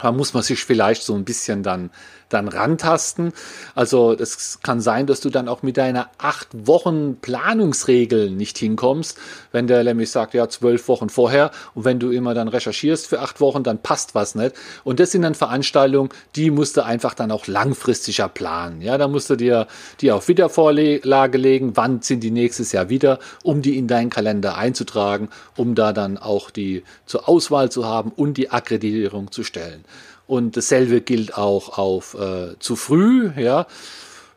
Da 0.00 0.10
muss 0.10 0.32
man 0.32 0.42
sich 0.42 0.64
vielleicht 0.64 1.02
so 1.02 1.14
ein 1.14 1.24
bisschen 1.24 1.62
dann, 1.62 1.90
dann 2.30 2.48
rantasten. 2.48 3.32
Also 3.74 4.12
es 4.12 4.60
kann 4.62 4.80
sein, 4.80 5.06
dass 5.06 5.20
du 5.20 5.28
dann 5.28 5.48
auch 5.48 5.62
mit 5.62 5.76
deiner 5.76 6.08
acht 6.16 6.48
Wochen 6.66 7.16
Planungsregel 7.20 8.30
nicht 8.30 8.56
hinkommst, 8.56 9.18
wenn 9.52 9.66
der 9.66 9.84
nämlich 9.84 10.10
sagt, 10.10 10.32
ja, 10.32 10.48
zwölf 10.48 10.88
Wochen 10.88 11.10
vorher 11.10 11.50
und 11.74 11.84
wenn 11.84 12.00
du 12.00 12.10
immer 12.10 12.32
dann 12.32 12.48
recherchierst 12.48 13.06
für 13.06 13.20
acht 13.20 13.40
Wochen, 13.40 13.64
dann 13.64 13.82
passt 13.82 14.14
was 14.14 14.34
nicht. 14.34 14.56
Und 14.82 14.98
das 14.98 15.10
sind 15.10 15.22
dann 15.22 15.34
Veranstaltungen, 15.34 16.08
die 16.36 16.50
musst 16.50 16.78
du 16.78 16.84
einfach 16.84 17.12
dann 17.12 17.30
auch 17.30 17.46
langfristiger 17.46 18.28
planen. 18.28 18.80
Ja, 18.80 18.96
da 18.96 19.08
musst 19.08 19.28
du 19.28 19.36
dir 19.36 19.66
die 20.00 20.10
auf 20.10 20.26
Wiedervorlage 20.26 21.36
legen, 21.36 21.76
wann 21.76 22.00
sind 22.00 22.20
die 22.20 22.30
nächstes 22.30 22.72
Jahr 22.72 22.88
wieder, 22.88 23.18
um 23.42 23.60
die 23.60 23.76
in 23.76 23.88
deinen 23.88 24.08
Kalender 24.08 24.56
einzutragen, 24.56 25.28
um 25.54 25.74
da 25.74 25.92
dann 25.92 26.16
auch 26.16 26.50
die 26.50 26.82
zur 27.04 27.28
Auswahl 27.28 27.70
zu 27.70 27.84
haben 27.84 28.10
und 28.10 28.38
die 28.38 28.50
Akkreditierung 28.50 29.30
zu 29.30 29.44
stellen. 29.44 29.81
Und 30.26 30.56
dasselbe 30.56 31.00
gilt 31.00 31.36
auch 31.36 31.78
auf 31.78 32.14
äh, 32.14 32.58
zu 32.58 32.76
früh. 32.76 33.30
Ja, 33.36 33.66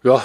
ja 0.04 0.24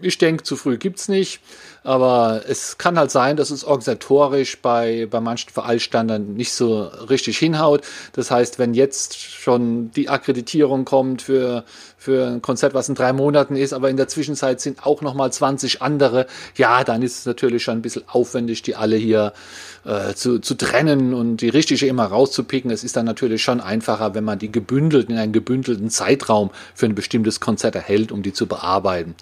ich 0.00 0.18
denke, 0.18 0.42
zu 0.42 0.56
früh 0.56 0.78
gibt's 0.78 1.08
nicht. 1.08 1.40
Aber 1.84 2.42
es 2.46 2.78
kann 2.78 2.96
halt 2.96 3.10
sein, 3.10 3.36
dass 3.36 3.50
es 3.50 3.64
organisatorisch 3.64 4.60
bei, 4.62 5.08
bei 5.10 5.20
manchen 5.20 5.50
Veranstaltern 5.50 6.34
nicht 6.34 6.52
so 6.52 6.82
richtig 6.82 7.38
hinhaut. 7.38 7.82
Das 8.12 8.30
heißt, 8.30 8.60
wenn 8.60 8.72
jetzt 8.72 9.18
schon 9.18 9.90
die 9.90 10.08
Akkreditierung 10.08 10.84
kommt 10.84 11.22
für, 11.22 11.64
für 11.98 12.28
ein 12.28 12.40
Konzert, 12.40 12.74
was 12.74 12.88
in 12.88 12.94
drei 12.94 13.12
Monaten 13.12 13.56
ist, 13.56 13.72
aber 13.72 13.90
in 13.90 13.96
der 13.96 14.06
Zwischenzeit 14.06 14.60
sind 14.60 14.86
auch 14.86 15.02
nochmal 15.02 15.32
20 15.32 15.82
andere, 15.82 16.26
ja, 16.56 16.84
dann 16.84 17.02
ist 17.02 17.18
es 17.18 17.26
natürlich 17.26 17.64
schon 17.64 17.78
ein 17.78 17.82
bisschen 17.82 18.04
aufwendig, 18.06 18.62
die 18.62 18.76
alle 18.76 18.96
hier 18.96 19.32
äh, 19.84 20.14
zu, 20.14 20.38
zu 20.38 20.54
trennen 20.54 21.14
und 21.14 21.38
die 21.38 21.48
richtige 21.48 21.86
immer 21.86 22.04
rauszupicken. 22.04 22.70
Es 22.70 22.84
ist 22.84 22.96
dann 22.96 23.06
natürlich 23.06 23.42
schon 23.42 23.60
einfacher, 23.60 24.14
wenn 24.14 24.22
man 24.22 24.38
die 24.38 24.52
gebündelt 24.52 25.10
in 25.10 25.18
einen 25.18 25.32
gebündelten 25.32 25.90
Zeitraum 25.90 26.50
für 26.74 26.86
ein 26.86 26.94
bestimmtes 26.94 27.40
Konzert 27.40 27.74
erhält, 27.74 28.12
um 28.12 28.22
die 28.22 28.32
zu 28.32 28.46
bearbeiten. 28.46 29.16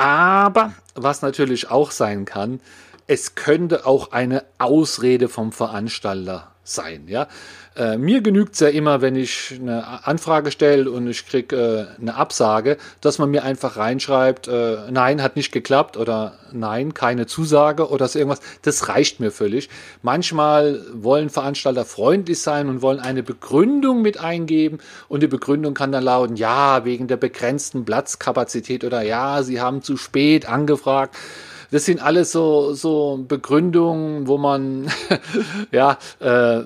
Aber 0.00 0.72
was 0.94 1.20
natürlich 1.20 1.70
auch 1.70 1.90
sein 1.90 2.24
kann, 2.24 2.62
es 3.06 3.34
könnte 3.34 3.84
auch 3.84 4.12
eine 4.12 4.46
Ausrede 4.56 5.28
vom 5.28 5.52
Veranstalter 5.52 6.52
sein. 6.74 7.08
Ja? 7.08 7.28
Äh, 7.76 7.98
mir 7.98 8.20
genügt 8.20 8.54
es 8.54 8.60
ja 8.60 8.68
immer, 8.68 9.00
wenn 9.00 9.14
ich 9.14 9.58
eine 9.60 10.06
Anfrage 10.06 10.50
stelle 10.50 10.90
und 10.90 11.08
ich 11.08 11.26
kriege 11.26 11.56
äh, 11.98 12.00
eine 12.00 12.14
Absage, 12.16 12.76
dass 13.00 13.18
man 13.18 13.30
mir 13.30 13.44
einfach 13.44 13.76
reinschreibt, 13.76 14.48
äh, 14.48 14.90
nein, 14.90 15.22
hat 15.22 15.36
nicht 15.36 15.52
geklappt 15.52 15.96
oder 15.96 16.34
nein, 16.52 16.94
keine 16.94 17.26
Zusage 17.26 17.88
oder 17.88 18.08
so 18.08 18.18
irgendwas. 18.18 18.40
Das 18.62 18.88
reicht 18.88 19.20
mir 19.20 19.30
völlig. 19.30 19.68
Manchmal 20.02 20.84
wollen 20.92 21.30
Veranstalter 21.30 21.84
freundlich 21.84 22.40
sein 22.40 22.68
und 22.68 22.82
wollen 22.82 22.98
eine 22.98 23.22
Begründung 23.22 24.02
mit 24.02 24.18
eingeben 24.18 24.78
und 25.08 25.22
die 25.22 25.28
Begründung 25.28 25.74
kann 25.74 25.92
dann 25.92 26.04
lauten, 26.04 26.36
ja, 26.36 26.84
wegen 26.84 27.06
der 27.06 27.18
begrenzten 27.18 27.84
Platzkapazität 27.84 28.84
oder 28.84 29.02
ja, 29.02 29.42
sie 29.42 29.60
haben 29.60 29.82
zu 29.82 29.96
spät 29.96 30.46
angefragt. 30.46 31.14
Das 31.70 31.84
sind 31.84 32.02
alles 32.02 32.32
so, 32.32 32.74
so 32.74 33.24
Begründungen, 33.26 34.26
wo 34.26 34.38
man, 34.38 34.90
ja, 35.70 35.98
äh, 36.18 36.62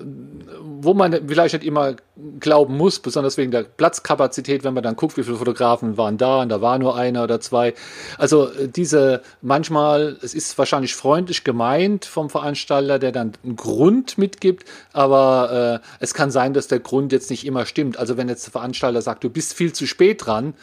wo 0.61 0.93
man 0.93 1.27
vielleicht 1.27 1.53
nicht 1.53 1.65
immer 1.65 1.95
glauben 2.39 2.77
muss, 2.77 2.99
besonders 2.99 3.37
wegen 3.37 3.51
der 3.51 3.63
Platzkapazität, 3.63 4.63
wenn 4.63 4.73
man 4.73 4.83
dann 4.83 4.95
guckt, 4.95 5.17
wie 5.17 5.23
viele 5.23 5.37
Fotografen 5.37 5.97
waren 5.97 6.17
da 6.17 6.41
und 6.41 6.49
da 6.49 6.61
war 6.61 6.79
nur 6.79 6.95
einer 6.95 7.23
oder 7.23 7.39
zwei. 7.39 7.73
Also 8.17 8.49
äh, 8.49 8.67
diese 8.67 9.21
manchmal, 9.41 10.17
es 10.21 10.33
ist 10.33 10.57
wahrscheinlich 10.57 10.95
freundlich 10.95 11.43
gemeint 11.43 12.05
vom 12.05 12.29
Veranstalter, 12.29 12.99
der 12.99 13.11
dann 13.11 13.33
einen 13.43 13.55
Grund 13.55 14.17
mitgibt, 14.17 14.65
aber 14.93 15.81
äh, 15.81 15.87
es 15.99 16.13
kann 16.13 16.31
sein, 16.31 16.53
dass 16.53 16.67
der 16.67 16.79
Grund 16.79 17.11
jetzt 17.11 17.29
nicht 17.29 17.45
immer 17.45 17.65
stimmt. 17.65 17.97
Also 17.97 18.17
wenn 18.17 18.29
jetzt 18.29 18.45
der 18.47 18.51
Veranstalter 18.51 19.01
sagt, 19.01 19.23
du 19.23 19.29
bist 19.29 19.53
viel 19.53 19.73
zu 19.73 19.85
spät 19.85 20.25
dran, 20.25 20.53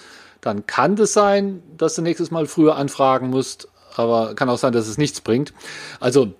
dann 0.40 0.66
kann 0.66 0.96
das 0.96 1.12
sein, 1.12 1.62
dass 1.76 1.94
du 1.94 2.02
nächstes 2.02 2.32
Mal 2.32 2.46
früher 2.46 2.76
anfragen 2.76 3.30
musst 3.30 3.68
aber 3.96 4.34
kann 4.34 4.48
auch 4.48 4.58
sein, 4.58 4.72
dass 4.72 4.88
es 4.88 4.98
nichts 4.98 5.20
bringt. 5.20 5.52
Also 6.00 6.34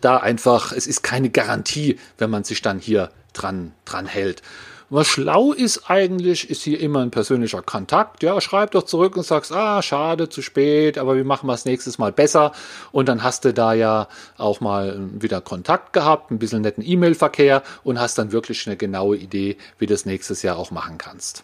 da 0.00 0.18
einfach, 0.18 0.72
es 0.72 0.86
ist 0.86 1.02
keine 1.02 1.30
Garantie, 1.30 1.98
wenn 2.18 2.30
man 2.30 2.44
sich 2.44 2.62
dann 2.62 2.78
hier 2.78 3.10
dran, 3.32 3.72
dran 3.84 4.06
hält. 4.06 4.42
Was 4.88 5.08
schlau 5.08 5.52
ist 5.52 5.90
eigentlich, 5.90 6.48
ist 6.48 6.62
hier 6.62 6.78
immer 6.78 7.00
ein 7.00 7.10
persönlicher 7.10 7.60
Kontakt. 7.60 8.22
Ja, 8.22 8.40
schreib 8.40 8.70
doch 8.70 8.84
zurück 8.84 9.16
und 9.16 9.24
sagst, 9.24 9.50
ah, 9.50 9.82
schade, 9.82 10.28
zu 10.28 10.42
spät, 10.42 10.96
aber 10.96 11.16
wir 11.16 11.24
machen 11.24 11.48
was 11.48 11.64
nächstes 11.64 11.98
Mal 11.98 12.12
besser. 12.12 12.52
Und 12.92 13.08
dann 13.08 13.24
hast 13.24 13.44
du 13.44 13.52
da 13.52 13.74
ja 13.74 14.06
auch 14.38 14.60
mal 14.60 14.96
wieder 15.20 15.40
Kontakt 15.40 15.92
gehabt, 15.92 16.30
ein 16.30 16.38
bisschen 16.38 16.62
netten 16.62 16.84
E-Mail-Verkehr 16.86 17.64
und 17.82 17.98
hast 17.98 18.16
dann 18.18 18.30
wirklich 18.30 18.64
eine 18.68 18.76
genaue 18.76 19.16
Idee, 19.16 19.56
wie 19.78 19.86
du 19.86 19.94
das 19.94 20.06
nächstes 20.06 20.42
Jahr 20.42 20.56
auch 20.56 20.70
machen 20.70 20.98
kannst. 20.98 21.42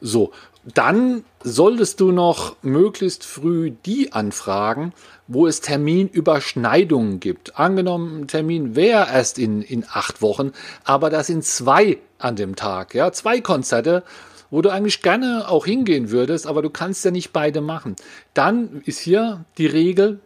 So, 0.00 0.32
dann 0.72 1.24
solltest 1.42 2.00
du 2.00 2.10
noch 2.10 2.56
möglichst 2.62 3.24
früh 3.24 3.72
die 3.84 4.12
anfragen, 4.12 4.92
wo 5.28 5.46
es 5.46 5.60
Terminüberschneidungen 5.60 7.20
gibt. 7.20 7.58
Angenommen, 7.58 8.22
ein 8.22 8.28
Termin 8.28 8.74
wäre 8.74 9.08
erst 9.12 9.38
in, 9.38 9.62
in 9.62 9.84
acht 9.92 10.22
Wochen, 10.22 10.52
aber 10.84 11.10
da 11.10 11.22
sind 11.22 11.44
zwei 11.44 11.98
an 12.18 12.36
dem 12.36 12.56
Tag, 12.56 12.94
ja, 12.94 13.12
zwei 13.12 13.40
Konzerte, 13.40 14.02
wo 14.50 14.62
du 14.62 14.70
eigentlich 14.70 15.02
gerne 15.02 15.48
auch 15.48 15.66
hingehen 15.66 16.10
würdest, 16.10 16.46
aber 16.46 16.62
du 16.62 16.70
kannst 16.70 17.04
ja 17.04 17.10
nicht 17.10 17.32
beide 17.32 17.60
machen. 17.60 17.96
Dann 18.32 18.82
ist 18.84 19.00
hier 19.00 19.44
die 19.58 19.66
Regel, 19.66 20.20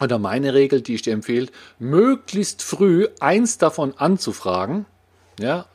oder 0.00 0.18
meine 0.18 0.54
Regel, 0.54 0.80
die 0.80 0.94
ich 0.94 1.02
dir 1.02 1.12
empfehle, 1.12 1.48
möglichst 1.78 2.62
früh 2.62 3.08
eins 3.20 3.58
davon 3.58 3.94
anzufragen, 3.96 4.86
ja, 5.38 5.66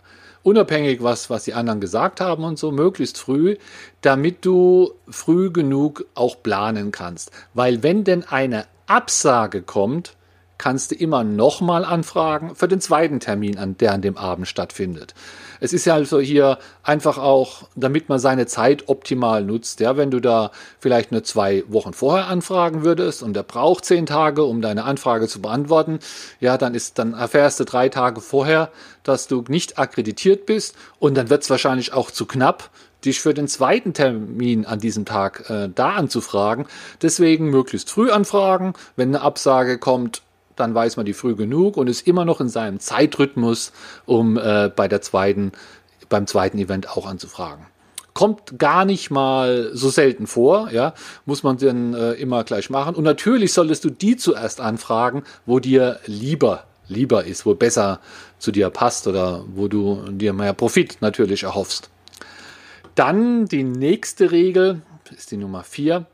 unabhängig 0.45 1.01
was, 1.01 1.29
was 1.29 1.43
die 1.43 1.55
anderen 1.55 1.81
gesagt 1.81 2.21
haben 2.21 2.43
und 2.43 2.59
so, 2.59 2.71
möglichst 2.71 3.17
früh, 3.17 3.57
damit 4.01 4.45
du 4.45 4.93
früh 5.09 5.51
genug 5.51 6.05
auch 6.13 6.41
planen 6.43 6.91
kannst. 6.91 7.31
Weil 7.53 7.81
wenn 7.81 8.03
denn 8.03 8.23
eine 8.23 8.65
Absage 8.85 9.63
kommt, 9.63 10.15
kannst 10.57 10.91
du 10.91 10.95
immer 10.95 11.23
nochmal 11.23 11.85
anfragen 11.85 12.55
für 12.55 12.67
den 12.67 12.81
zweiten 12.81 13.19
Termin, 13.19 13.57
an 13.57 13.77
der 13.77 13.93
an 13.93 14.01
dem 14.01 14.17
Abend 14.17 14.47
stattfindet. 14.47 15.13
Es 15.59 15.73
ist 15.73 15.85
ja 15.85 15.93
also 15.93 16.19
hier 16.19 16.59
einfach 16.83 17.17
auch, 17.17 17.63
damit 17.75 18.09
man 18.09 18.19
seine 18.19 18.45
Zeit 18.45 18.87
optimal 18.87 19.43
nutzt. 19.43 19.79
Ja, 19.79 19.97
wenn 19.97 20.11
du 20.11 20.19
da 20.19 20.51
vielleicht 20.79 21.11
nur 21.11 21.23
zwei 21.23 21.63
Wochen 21.67 21.93
vorher 21.93 22.27
anfragen 22.27 22.83
würdest 22.83 23.23
und 23.23 23.33
der 23.33 23.43
braucht 23.43 23.85
zehn 23.85 24.05
Tage, 24.05 24.43
um 24.43 24.61
deine 24.61 24.83
Anfrage 24.83 25.27
zu 25.27 25.41
beantworten, 25.41 25.99
ja, 26.39 26.57
dann 26.57 26.75
ist, 26.75 26.99
dann 26.99 27.13
erfährst 27.13 27.59
du 27.59 27.63
drei 27.63 27.89
Tage 27.89 28.21
vorher, 28.21 28.69
dass 29.03 29.27
du 29.27 29.43
nicht 29.47 29.77
akkreditiert 29.77 30.45
bist 30.45 30.75
und 30.99 31.15
dann 31.15 31.29
wird 31.29 31.43
es 31.43 31.49
wahrscheinlich 31.49 31.93
auch 31.93 32.11
zu 32.11 32.25
knapp, 32.25 32.69
dich 33.05 33.21
für 33.21 33.33
den 33.33 33.47
zweiten 33.47 33.93
Termin 33.93 34.65
an 34.65 34.79
diesem 34.79 35.05
Tag 35.05 35.49
äh, 35.49 35.69
da 35.73 35.91
anzufragen. 35.91 36.65
Deswegen 37.01 37.49
möglichst 37.49 37.91
früh 37.91 38.11
anfragen. 38.11 38.73
Wenn 38.95 39.09
eine 39.09 39.21
Absage 39.21 39.77
kommt, 39.77 40.21
dann 40.55 40.73
weiß 40.73 40.97
man 40.97 41.05
die 41.05 41.13
früh 41.13 41.35
genug 41.35 41.77
und 41.77 41.87
ist 41.87 42.07
immer 42.07 42.25
noch 42.25 42.41
in 42.41 42.49
seinem 42.49 42.79
Zeitrhythmus, 42.79 43.71
um 44.05 44.37
äh, 44.37 44.71
bei 44.75 44.87
der 44.87 45.01
zweiten, 45.01 45.51
beim 46.09 46.27
zweiten 46.27 46.57
Event 46.57 46.89
auch 46.89 47.05
anzufragen. 47.05 47.65
Kommt 48.13 48.57
gar 48.57 48.85
nicht 48.85 49.11
mal 49.11 49.71
so 49.73 49.89
selten 49.89 50.25
vor, 50.25 50.71
ja, 50.71 50.93
muss 51.25 51.43
man 51.43 51.57
dann 51.57 51.93
äh, 51.93 52.13
immer 52.13 52.45
gleich 52.45 52.69
machen. 52.69 52.95
Und 52.95 53.03
natürlich 53.03 53.51
solltest 53.51 53.83
du 53.83 53.89
die 53.89 54.15
zuerst 54.15 54.61
anfragen, 54.61 55.23
wo 55.45 55.59
dir 55.59 55.99
lieber, 56.05 56.63
lieber 56.87 57.25
ist, 57.25 57.45
wo 57.45 57.55
besser 57.55 57.99
zu 58.39 58.51
dir 58.51 58.69
passt 58.69 59.07
oder 59.07 59.43
wo 59.47 59.67
du 59.67 60.01
dir 60.11 60.31
mehr 60.31 60.53
Profit 60.53 60.97
natürlich 61.01 61.43
erhoffst. 61.43 61.89
Dann 62.95 63.47
die 63.47 63.63
nächste 63.63 64.31
Regel, 64.31 64.81
ist 65.11 65.31
die 65.31 65.37
Nummer 65.37 65.63
vier 65.63 66.05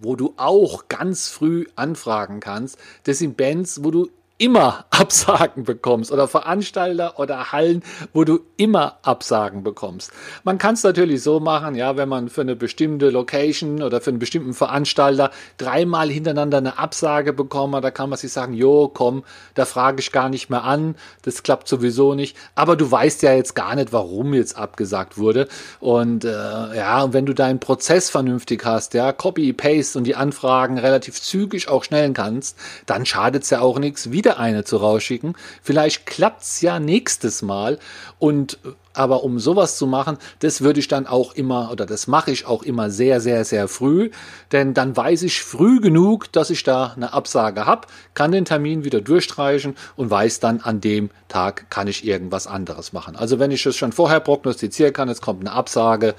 wo 0.00 0.16
du 0.16 0.34
auch 0.36 0.88
ganz 0.88 1.28
früh 1.28 1.66
anfragen 1.76 2.40
kannst. 2.40 2.78
Das 3.04 3.18
sind 3.18 3.36
Bands, 3.36 3.84
wo 3.84 3.90
du 3.90 4.10
immer 4.40 4.86
Absagen 4.90 5.64
bekommst 5.64 6.10
oder 6.10 6.26
Veranstalter 6.26 7.18
oder 7.18 7.52
Hallen, 7.52 7.82
wo 8.12 8.24
du 8.24 8.40
immer 8.56 8.98
Absagen 9.02 9.62
bekommst. 9.62 10.12
Man 10.44 10.58
kann 10.58 10.74
es 10.74 10.82
natürlich 10.82 11.22
so 11.22 11.40
machen, 11.40 11.74
ja, 11.74 11.96
wenn 11.96 12.08
man 12.08 12.28
für 12.28 12.40
eine 12.40 12.56
bestimmte 12.56 13.10
Location 13.10 13.82
oder 13.82 14.00
für 14.00 14.10
einen 14.10 14.18
bestimmten 14.18 14.54
Veranstalter 14.54 15.30
dreimal 15.58 16.08
hintereinander 16.08 16.58
eine 16.58 16.78
Absage 16.78 17.32
bekommen 17.32 17.76
hat, 17.76 17.84
da 17.84 17.90
kann 17.90 18.10
man 18.10 18.18
sich 18.18 18.32
sagen, 18.32 18.54
jo, 18.54 18.90
komm, 18.92 19.24
da 19.54 19.64
frage 19.64 20.00
ich 20.00 20.10
gar 20.10 20.28
nicht 20.30 20.48
mehr 20.48 20.64
an, 20.64 20.96
das 21.22 21.42
klappt 21.42 21.68
sowieso 21.68 22.14
nicht. 22.14 22.36
Aber 22.54 22.76
du 22.76 22.90
weißt 22.90 23.22
ja 23.22 23.34
jetzt 23.34 23.54
gar 23.54 23.74
nicht, 23.74 23.92
warum 23.92 24.32
jetzt 24.32 24.56
abgesagt 24.56 25.18
wurde. 25.18 25.48
Und 25.80 26.24
äh, 26.24 26.28
ja, 26.28 27.02
und 27.02 27.12
wenn 27.12 27.26
du 27.26 27.34
deinen 27.34 27.60
Prozess 27.60 28.08
vernünftig 28.08 28.64
hast, 28.64 28.94
ja, 28.94 29.12
Copy, 29.12 29.52
Paste 29.52 29.98
und 29.98 30.04
die 30.04 30.16
Anfragen 30.16 30.78
relativ 30.78 31.20
zügig 31.20 31.68
auch 31.68 31.84
schnellen 31.84 32.14
kannst, 32.14 32.56
dann 32.86 33.04
schadet 33.04 33.42
es 33.42 33.50
ja 33.50 33.60
auch 33.60 33.78
nichts, 33.78 34.10
wieder 34.10 34.29
wieder 34.30 34.38
eine 34.38 34.64
zu 34.64 34.76
rausschicken. 34.76 35.34
Vielleicht 35.62 36.06
klappt 36.06 36.42
es 36.42 36.60
ja 36.60 36.78
nächstes 36.78 37.42
Mal 37.42 37.78
und 38.18 38.58
Aber 38.92 39.22
um 39.22 39.38
sowas 39.38 39.76
zu 39.76 39.86
machen, 39.86 40.18
das 40.40 40.62
würde 40.62 40.80
ich 40.80 40.88
dann 40.88 41.06
auch 41.06 41.34
immer 41.34 41.70
oder 41.70 41.86
das 41.86 42.08
mache 42.08 42.32
ich 42.32 42.46
auch 42.46 42.64
immer 42.64 42.90
sehr, 42.90 43.20
sehr, 43.20 43.44
sehr 43.44 43.68
früh. 43.68 44.10
Denn 44.50 44.74
dann 44.74 44.96
weiß 44.96 45.22
ich 45.22 45.42
früh 45.42 45.80
genug, 45.80 46.32
dass 46.32 46.50
ich 46.50 46.64
da 46.64 46.92
eine 46.96 47.12
Absage 47.12 47.66
habe, 47.66 47.86
kann 48.14 48.32
den 48.32 48.44
Termin 48.44 48.84
wieder 48.84 49.00
durchstreichen 49.00 49.76
und 49.94 50.10
weiß 50.10 50.40
dann, 50.40 50.60
an 50.60 50.80
dem 50.80 51.10
Tag 51.28 51.70
kann 51.70 51.86
ich 51.86 52.04
irgendwas 52.04 52.48
anderes 52.48 52.92
machen. 52.92 53.14
Also 53.14 53.38
wenn 53.38 53.52
ich 53.52 53.64
es 53.64 53.76
schon 53.76 53.92
vorher 53.92 54.20
prognostizieren 54.20 54.92
kann, 54.92 55.08
es 55.08 55.20
kommt 55.20 55.40
eine 55.40 55.52
Absage, 55.52 56.16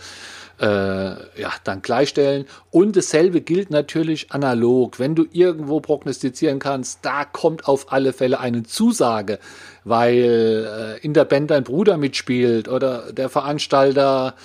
äh, 0.62 1.42
ja, 1.42 1.52
dann 1.64 1.82
gleichstellen. 1.82 2.46
Und 2.70 2.96
dasselbe 2.96 3.42
gilt 3.42 3.72
natürlich 3.72 4.32
analog. 4.32 5.00
Wenn 5.00 5.16
du 5.16 5.26
irgendwo 5.32 5.80
prognostizieren 5.80 6.60
kannst, 6.60 7.00
da 7.02 7.26
kommt 7.26 7.68
auf 7.68 7.92
alle 7.92 8.14
Fälle 8.14 8.40
eine 8.40 8.62
Zusage, 8.64 9.40
weil 9.84 11.00
äh, 11.00 11.04
in 11.04 11.16
der 11.16 11.26
Band 11.26 11.50
dein 11.50 11.64
Bruder 11.64 11.98
mitspielt 11.98 12.68
oder 12.68 13.12
der 13.12 13.30
Veranstalter 13.30 14.36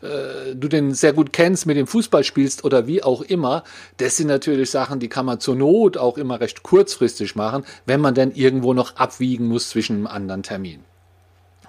äh, 0.00 0.54
du 0.54 0.68
den 0.68 0.94
sehr 0.94 1.12
gut 1.12 1.34
kennst, 1.34 1.66
mit 1.66 1.76
dem 1.76 1.86
Fußball 1.86 2.24
spielst 2.24 2.64
oder 2.64 2.86
wie 2.86 3.02
auch 3.02 3.20
immer. 3.20 3.62
Das 3.98 4.16
sind 4.16 4.28
natürlich 4.28 4.70
Sachen, 4.70 4.98
die 4.98 5.08
kann 5.08 5.26
man 5.26 5.40
zur 5.40 5.56
Not 5.56 5.98
auch 5.98 6.16
immer 6.16 6.40
recht 6.40 6.62
kurzfristig 6.62 7.36
machen, 7.36 7.64
wenn 7.84 8.00
man 8.00 8.14
denn 8.14 8.32
irgendwo 8.32 8.72
noch 8.72 8.96
abwiegen 8.96 9.46
muss 9.46 9.68
zwischen 9.68 9.96
einem 9.96 10.06
anderen 10.06 10.42
Termin. 10.42 10.80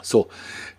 So, 0.02 0.28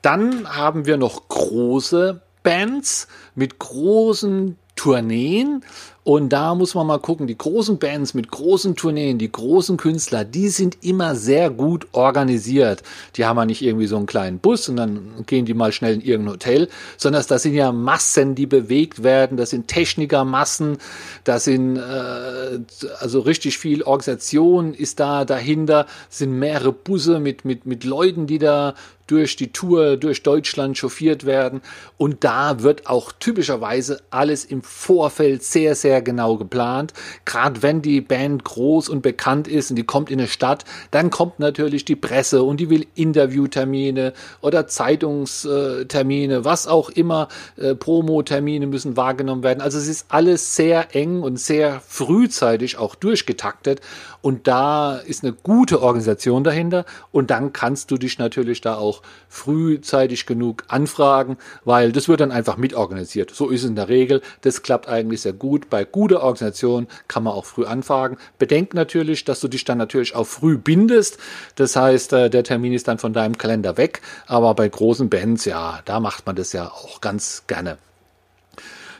dann 0.00 0.48
haben 0.48 0.86
wir 0.86 0.96
noch 0.96 1.28
große 1.28 2.22
Bands 2.48 3.08
mit 3.34 3.58
großen 3.58 4.56
Tourneen. 4.74 5.62
Und 6.08 6.30
da 6.30 6.54
muss 6.54 6.74
man 6.74 6.86
mal 6.86 7.00
gucken, 7.00 7.26
die 7.26 7.36
großen 7.36 7.78
Bands 7.78 8.14
mit 8.14 8.30
großen 8.30 8.76
Tourneen, 8.76 9.18
die 9.18 9.30
großen 9.30 9.76
Künstler, 9.76 10.24
die 10.24 10.48
sind 10.48 10.78
immer 10.80 11.14
sehr 11.14 11.50
gut 11.50 11.86
organisiert. 11.92 12.82
Die 13.16 13.26
haben 13.26 13.36
ja 13.36 13.44
nicht 13.44 13.60
irgendwie 13.60 13.86
so 13.86 13.98
einen 13.98 14.06
kleinen 14.06 14.38
Bus 14.38 14.70
und 14.70 14.76
dann 14.76 15.26
gehen 15.26 15.44
die 15.44 15.52
mal 15.52 15.70
schnell 15.70 15.96
in 15.96 16.00
irgendein 16.00 16.32
Hotel, 16.32 16.68
sondern 16.96 17.22
das 17.28 17.42
sind 17.42 17.52
ja 17.52 17.72
Massen, 17.72 18.34
die 18.34 18.46
bewegt 18.46 19.02
werden. 19.02 19.36
Das 19.36 19.50
sind 19.50 19.68
Technikermassen, 19.68 20.78
das 21.24 21.44
sind 21.44 21.76
äh, 21.76 22.58
also 23.00 23.20
richtig 23.20 23.58
viel 23.58 23.82
Organisation 23.82 24.72
ist 24.72 25.00
da 25.00 25.26
dahinter, 25.26 25.84
das 26.08 26.18
sind 26.20 26.32
mehrere 26.38 26.72
Busse 26.72 27.20
mit, 27.20 27.44
mit, 27.44 27.66
mit 27.66 27.84
Leuten, 27.84 28.26
die 28.26 28.38
da 28.38 28.72
durch 29.08 29.36
die 29.36 29.52
Tour 29.52 29.96
durch 29.96 30.22
Deutschland 30.22 30.78
chauffiert 30.78 31.26
werden. 31.26 31.62
Und 31.96 32.22
da 32.22 32.62
wird 32.62 32.86
auch 32.86 33.10
typischerweise 33.18 34.00
alles 34.10 34.44
im 34.44 34.62
Vorfeld 34.62 35.42
sehr, 35.42 35.74
sehr 35.74 35.97
genau 36.00 36.36
geplant. 36.36 36.92
Gerade 37.24 37.62
wenn 37.62 37.82
die 37.82 38.00
Band 38.00 38.44
groß 38.44 38.88
und 38.88 39.02
bekannt 39.02 39.48
ist 39.48 39.70
und 39.70 39.76
die 39.76 39.84
kommt 39.84 40.10
in 40.10 40.18
eine 40.18 40.28
Stadt, 40.28 40.64
dann 40.90 41.10
kommt 41.10 41.38
natürlich 41.38 41.84
die 41.84 41.96
Presse 41.96 42.42
und 42.42 42.60
die 42.60 42.70
will 42.70 42.86
Interviewtermine 42.94 44.12
oder 44.40 44.66
Zeitungstermine, 44.66 46.44
was 46.44 46.66
auch 46.66 46.90
immer, 46.90 47.28
äh, 47.56 47.74
Promotermine 47.74 48.66
müssen 48.66 48.96
wahrgenommen 48.96 49.42
werden. 49.42 49.60
Also 49.60 49.78
es 49.78 49.88
ist 49.88 50.06
alles 50.08 50.56
sehr 50.56 50.94
eng 50.94 51.22
und 51.22 51.38
sehr 51.38 51.80
frühzeitig 51.86 52.78
auch 52.78 52.94
durchgetaktet. 52.94 53.80
Und 54.20 54.48
da 54.48 54.96
ist 54.96 55.22
eine 55.22 55.32
gute 55.32 55.80
Organisation 55.80 56.44
dahinter. 56.44 56.84
Und 57.12 57.30
dann 57.30 57.52
kannst 57.52 57.90
du 57.90 57.98
dich 57.98 58.18
natürlich 58.18 58.60
da 58.60 58.76
auch 58.76 59.02
frühzeitig 59.28 60.26
genug 60.26 60.64
anfragen, 60.68 61.36
weil 61.64 61.92
das 61.92 62.08
wird 62.08 62.20
dann 62.20 62.32
einfach 62.32 62.56
mitorganisiert. 62.56 63.30
So 63.30 63.48
ist 63.48 63.62
es 63.62 63.68
in 63.68 63.76
der 63.76 63.88
Regel. 63.88 64.20
Das 64.40 64.62
klappt 64.62 64.88
eigentlich 64.88 65.22
sehr 65.22 65.32
gut. 65.32 65.70
Bei 65.70 65.84
guter 65.92 66.22
Organisation 66.22 66.86
kann 67.08 67.22
man 67.22 67.32
auch 67.32 67.44
früh 67.44 67.64
anfragen. 67.64 68.18
Bedenk 68.38 68.74
natürlich, 68.74 69.24
dass 69.24 69.40
du 69.40 69.48
dich 69.48 69.64
dann 69.64 69.78
natürlich 69.78 70.14
auch 70.14 70.26
früh 70.26 70.58
bindest. 70.58 71.18
Das 71.56 71.76
heißt, 71.76 72.12
äh, 72.12 72.30
der 72.30 72.44
Termin 72.44 72.72
ist 72.72 72.88
dann 72.88 72.98
von 72.98 73.12
deinem 73.12 73.38
Kalender 73.38 73.76
weg. 73.76 74.00
Aber 74.26 74.54
bei 74.54 74.68
großen 74.68 75.08
Bands, 75.08 75.44
ja, 75.44 75.80
da 75.84 76.00
macht 76.00 76.26
man 76.26 76.36
das 76.36 76.52
ja 76.52 76.68
auch 76.68 77.00
ganz 77.00 77.44
gerne. 77.46 77.78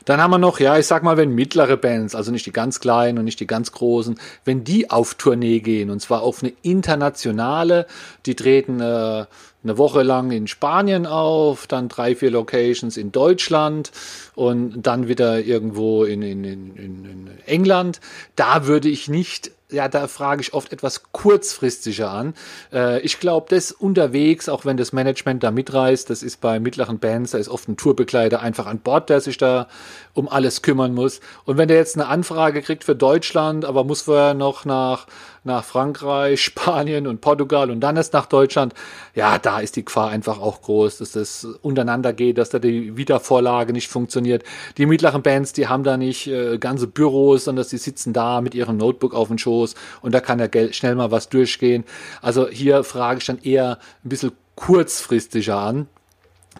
Dann 0.09 0.23
haben 0.23 0.31
wir 0.31 0.39
noch, 0.39 0.59
ja, 0.59 0.75
ich 0.75 0.87
sag 0.87 1.03
mal, 1.03 1.17
wenn 1.17 1.35
mittlere 1.35 1.77
Bands, 1.77 2.15
also 2.15 2.31
nicht 2.31 2.47
die 2.47 2.51
ganz 2.51 2.79
kleinen 2.79 3.19
und 3.19 3.25
nicht 3.25 3.39
die 3.39 3.45
ganz 3.45 3.71
großen, 3.71 4.19
wenn 4.43 4.63
die 4.63 4.89
auf 4.89 5.13
Tournee 5.13 5.59
gehen, 5.59 5.91
und 5.91 5.99
zwar 5.99 6.23
auf 6.23 6.41
eine 6.41 6.51
internationale, 6.63 7.85
die 8.25 8.33
treten 8.33 8.79
äh, 8.79 9.27
eine 9.63 9.77
Woche 9.77 10.01
lang 10.01 10.31
in 10.31 10.47
Spanien 10.47 11.05
auf, 11.05 11.67
dann 11.67 11.89
drei, 11.89 12.15
vier 12.15 12.31
Locations 12.31 12.97
in 12.97 13.11
Deutschland 13.11 13.91
und 14.33 14.81
dann 14.81 15.07
wieder 15.07 15.41
irgendwo 15.41 16.05
in, 16.05 16.23
in, 16.23 16.43
in, 16.43 16.75
in 16.75 17.29
England. 17.45 18.01
Da 18.35 18.65
würde 18.65 18.89
ich 18.89 19.09
nicht 19.09 19.51
ja, 19.71 19.87
da 19.87 20.07
frage 20.07 20.41
ich 20.41 20.53
oft 20.53 20.73
etwas 20.73 21.11
kurzfristiger 21.11 22.09
an. 22.09 22.33
Äh, 22.73 23.01
ich 23.01 23.19
glaube, 23.19 23.47
das 23.49 23.71
unterwegs, 23.71 24.49
auch 24.49 24.65
wenn 24.65 24.77
das 24.77 24.93
Management 24.93 25.43
da 25.43 25.51
mitreist, 25.51 26.09
das 26.09 26.23
ist 26.23 26.41
bei 26.41 26.59
mittleren 26.59 26.99
Bands, 26.99 27.31
da 27.31 27.37
ist 27.37 27.49
oft 27.49 27.67
ein 27.67 27.77
Tourbegleiter 27.77 28.41
einfach 28.41 28.65
an 28.65 28.79
Bord, 28.79 29.09
der 29.09 29.21
sich 29.21 29.37
da 29.37 29.67
um 30.13 30.27
alles 30.27 30.61
kümmern 30.61 30.93
muss. 30.93 31.19
Und 31.45 31.57
wenn 31.57 31.67
der 31.67 31.77
jetzt 31.77 31.95
eine 31.95 32.07
Anfrage 32.07 32.61
kriegt 32.61 32.83
für 32.83 32.95
Deutschland, 32.95 33.63
aber 33.63 33.83
muss 33.83 34.01
vorher 34.01 34.33
noch 34.33 34.65
nach 34.65 35.05
nach 35.49 35.63
Frankreich, 35.65 36.41
Spanien 36.43 37.05
und 37.07 37.21
Portugal 37.21 37.69
und 37.69 37.81
dann 37.81 37.97
erst 37.97 38.13
nach 38.13 38.25
Deutschland, 38.25 38.73
ja, 39.13 39.37
da 39.37 39.59
ist 39.59 39.75
die 39.75 39.83
Gefahr 39.83 40.09
einfach 40.09 40.39
auch 40.39 40.61
groß, 40.61 40.99
dass 40.99 41.11
das 41.11 41.45
untereinander 41.61 42.13
geht, 42.13 42.37
dass 42.37 42.49
da 42.49 42.59
die 42.59 42.95
Wiedervorlage 42.95 43.73
nicht 43.73 43.89
funktioniert. 43.89 44.43
Die 44.77 44.85
mittleren 44.85 45.21
Bands, 45.21 45.53
die 45.53 45.67
haben 45.67 45.83
da 45.83 45.97
nicht 45.97 46.27
äh, 46.27 46.57
ganze 46.57 46.87
Büros, 46.87 47.43
sondern 47.43 47.65
sie 47.65 47.77
sitzen 47.77 48.13
da 48.13 48.41
mit 48.41 48.55
ihrem 48.55 48.77
Notebook 48.77 49.13
auf 49.13 49.27
dem 49.27 49.37
Schoß 49.37 49.75
und 50.01 50.13
da 50.13 50.21
kann 50.21 50.39
ja 50.39 50.47
schnell 50.71 50.95
mal 50.95 51.11
was 51.11 51.29
durchgehen. 51.29 51.83
Also 52.21 52.47
hier 52.47 52.83
frage 52.83 53.19
ich 53.19 53.25
dann 53.25 53.39
eher 53.41 53.79
ein 54.05 54.09
bisschen 54.09 54.31
kurzfristiger 54.55 55.57
an 55.57 55.87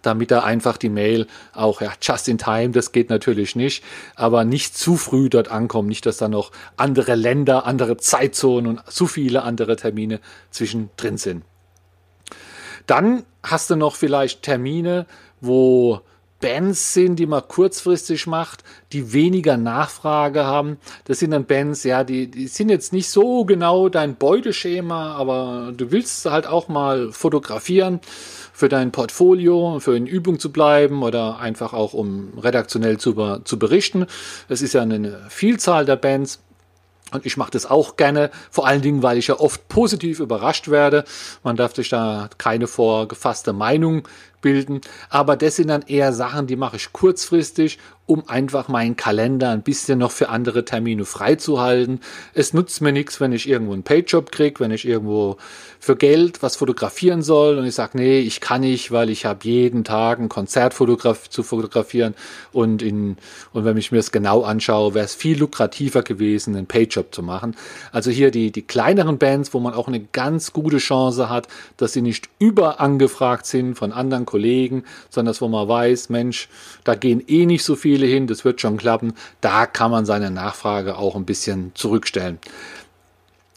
damit 0.02 0.32
er 0.32 0.44
einfach 0.44 0.78
die 0.78 0.90
Mail 0.90 1.28
auch 1.54 1.82
ja, 1.82 1.92
just 2.02 2.28
in 2.28 2.38
time, 2.38 2.70
das 2.70 2.92
geht 2.92 3.10
natürlich 3.10 3.56
nicht, 3.56 3.84
aber 4.16 4.44
nicht 4.44 4.78
zu 4.78 4.98
früh 4.98 5.30
dort 5.30 5.50
ankommen, 5.50 5.88
nicht, 5.88 6.06
dass 6.06 6.18
da 6.18 6.28
noch 6.28 6.52
andere 6.78 7.16
Länder, 7.16 7.66
andere 7.66 7.98
Zeitzonen 7.98 8.78
und 8.78 8.92
zu 8.92 9.08
viele 9.08 9.44
andere 9.44 9.76
Termine 9.76 10.20
zwischendrin 10.52 11.18
sind. 11.18 11.44
Dann 12.88 13.24
hast 13.44 13.70
du 13.70 13.76
noch 13.76 13.96
vielleicht 13.96 14.44
Termine, 14.44 15.06
wo 15.42 16.02
Bands 16.42 16.94
sind, 16.94 17.18
die 17.18 17.26
man 17.26 17.48
kurzfristig 17.48 18.28
macht, 18.28 18.64
die 18.94 19.14
weniger 19.14 19.58
Nachfrage 19.58 20.46
haben. 20.46 20.78
Das 21.06 21.20
sind 21.20 21.32
dann 21.32 21.46
Bands, 21.46 21.84
ja, 21.84 22.04
die, 22.04 22.32
die 22.32 22.48
sind 22.48 22.70
jetzt 22.70 22.94
nicht 22.94 23.10
so 23.10 23.46
genau 23.46 23.90
dein 23.90 24.16
Beuteschema, 24.16 25.16
aber 25.16 25.74
du 25.76 25.92
willst 25.92 26.26
halt 26.26 26.48
auch 26.48 26.68
mal 26.68 27.12
fotografieren 27.12 28.00
für 28.54 28.70
dein 28.70 28.92
Portfolio, 28.92 29.80
für 29.80 29.96
in 29.96 30.08
Übung 30.08 30.40
zu 30.40 30.52
bleiben 30.52 31.04
oder 31.04 31.40
einfach 31.40 31.74
auch 31.74 31.94
um 31.94 32.38
redaktionell 32.38 32.98
zu, 32.98 33.40
zu 33.44 33.60
berichten. 33.60 34.06
Es 34.48 34.62
ist 34.62 34.74
ja 34.74 34.82
eine 34.82 35.26
Vielzahl 35.30 35.86
der 35.86 35.96
Bands. 35.96 36.42
Und 37.12 37.26
ich 37.26 37.38
mache 37.38 37.52
das 37.52 37.66
auch 37.66 37.96
gerne, 37.96 38.30
vor 38.52 38.68
allen 38.68 38.82
Dingen, 38.82 39.02
weil 39.02 39.18
ich 39.18 39.28
ja 39.28 39.40
oft 39.40 39.68
positiv 39.68 40.20
überrascht 40.20 40.68
werde. 40.68 41.06
Man 41.44 41.56
darf 41.56 41.74
sich 41.74 41.90
da 41.90 42.30
keine 42.38 42.68
vorgefasste 42.68 43.52
Meinung 43.52 44.08
bilden. 44.42 44.82
Aber 45.10 45.36
das 45.36 45.58
sind 45.58 45.68
dann 45.68 45.84
eher 45.84 46.14
Sachen, 46.14 46.48
die 46.48 46.56
mache 46.56 46.78
ich 46.78 46.92
kurzfristig, 46.94 47.80
um 48.10 48.28
einfach 48.28 48.68
meinen 48.70 48.96
Kalender 48.96 49.52
ein 49.52 49.62
bisschen 49.62 50.00
noch 50.00 50.10
für 50.10 50.30
andere 50.30 50.66
Termine 50.66 51.06
freizuhalten. 51.06 52.00
Es 52.34 52.54
nutzt 52.54 52.82
mir 52.82 52.92
nichts, 52.92 53.22
wenn 53.22 53.34
ich 53.34 53.48
irgendwo 53.48 53.74
einen 53.74 53.84
Payjob 53.84 54.32
kriege, 54.32 54.60
wenn 54.62 54.72
ich 54.72 54.88
irgendwo 54.88 55.38
für 55.80 55.96
Geld 55.96 56.42
was 56.42 56.56
fotografieren 56.56 57.22
soll 57.22 57.60
und 57.60 57.66
ich 57.66 57.76
sage, 57.76 58.00
nee, 58.00 58.20
ich 58.20 58.42
kann 58.42 58.62
nicht, 58.62 58.92
weil 58.92 59.12
ich 59.12 59.26
habe 59.26 59.40
jeden 59.44 59.84
Tag 59.84 60.18
ein 60.20 60.28
Konzert 60.28 60.74
fotograf 60.74 61.30
zu 61.30 61.44
fotografieren 61.44 62.16
und 62.52 62.82
in 62.82 63.18
und 63.54 63.64
wenn 63.64 63.78
ich 63.78 63.92
mir 63.92 64.00
das 64.00 64.12
genau 64.12 64.42
anschaue, 64.42 64.96
wäre 64.96 65.06
es 65.06 65.14
viel 65.14 65.38
lukrativer 65.38 66.02
gewesen, 66.02 66.56
einen 66.56 66.66
Payjob 66.66 67.14
zu 67.14 67.22
machen. 67.22 67.56
Also 67.92 68.10
hier 68.10 68.32
die 68.32 68.52
die 68.52 68.64
kleineren 68.64 69.20
Bands, 69.20 69.54
wo 69.54 69.60
man 69.60 69.76
auch 69.76 69.88
eine 69.88 70.00
ganz 70.00 70.52
gute 70.52 70.80
Chance 70.80 71.30
hat, 71.30 71.48
dass 71.78 71.94
sie 71.94 72.02
nicht 72.02 72.28
überangefragt 72.40 73.46
sind 73.46 73.76
von 73.76 73.92
anderen 73.92 74.26
Kollegen, 74.26 74.84
sondern 75.12 75.32
dass 75.32 75.42
wo 75.42 75.48
man 75.48 75.68
weiß, 75.68 76.10
Mensch, 76.10 76.50
da 76.84 76.96
gehen 76.96 77.24
eh 77.28 77.46
nicht 77.46 77.64
so 77.64 77.76
viele 77.76 77.99
hin, 78.08 78.28
das 78.28 78.46
wird 78.46 78.62
schon 78.62 78.78
klappen. 78.78 79.14
Da 79.42 79.66
kann 79.66 79.92
man 79.92 80.06
seine 80.06 80.32
Nachfrage 80.32 80.98
auch 80.98 81.16
ein 81.16 81.26
bisschen 81.26 81.72
zurückstellen. 81.76 82.40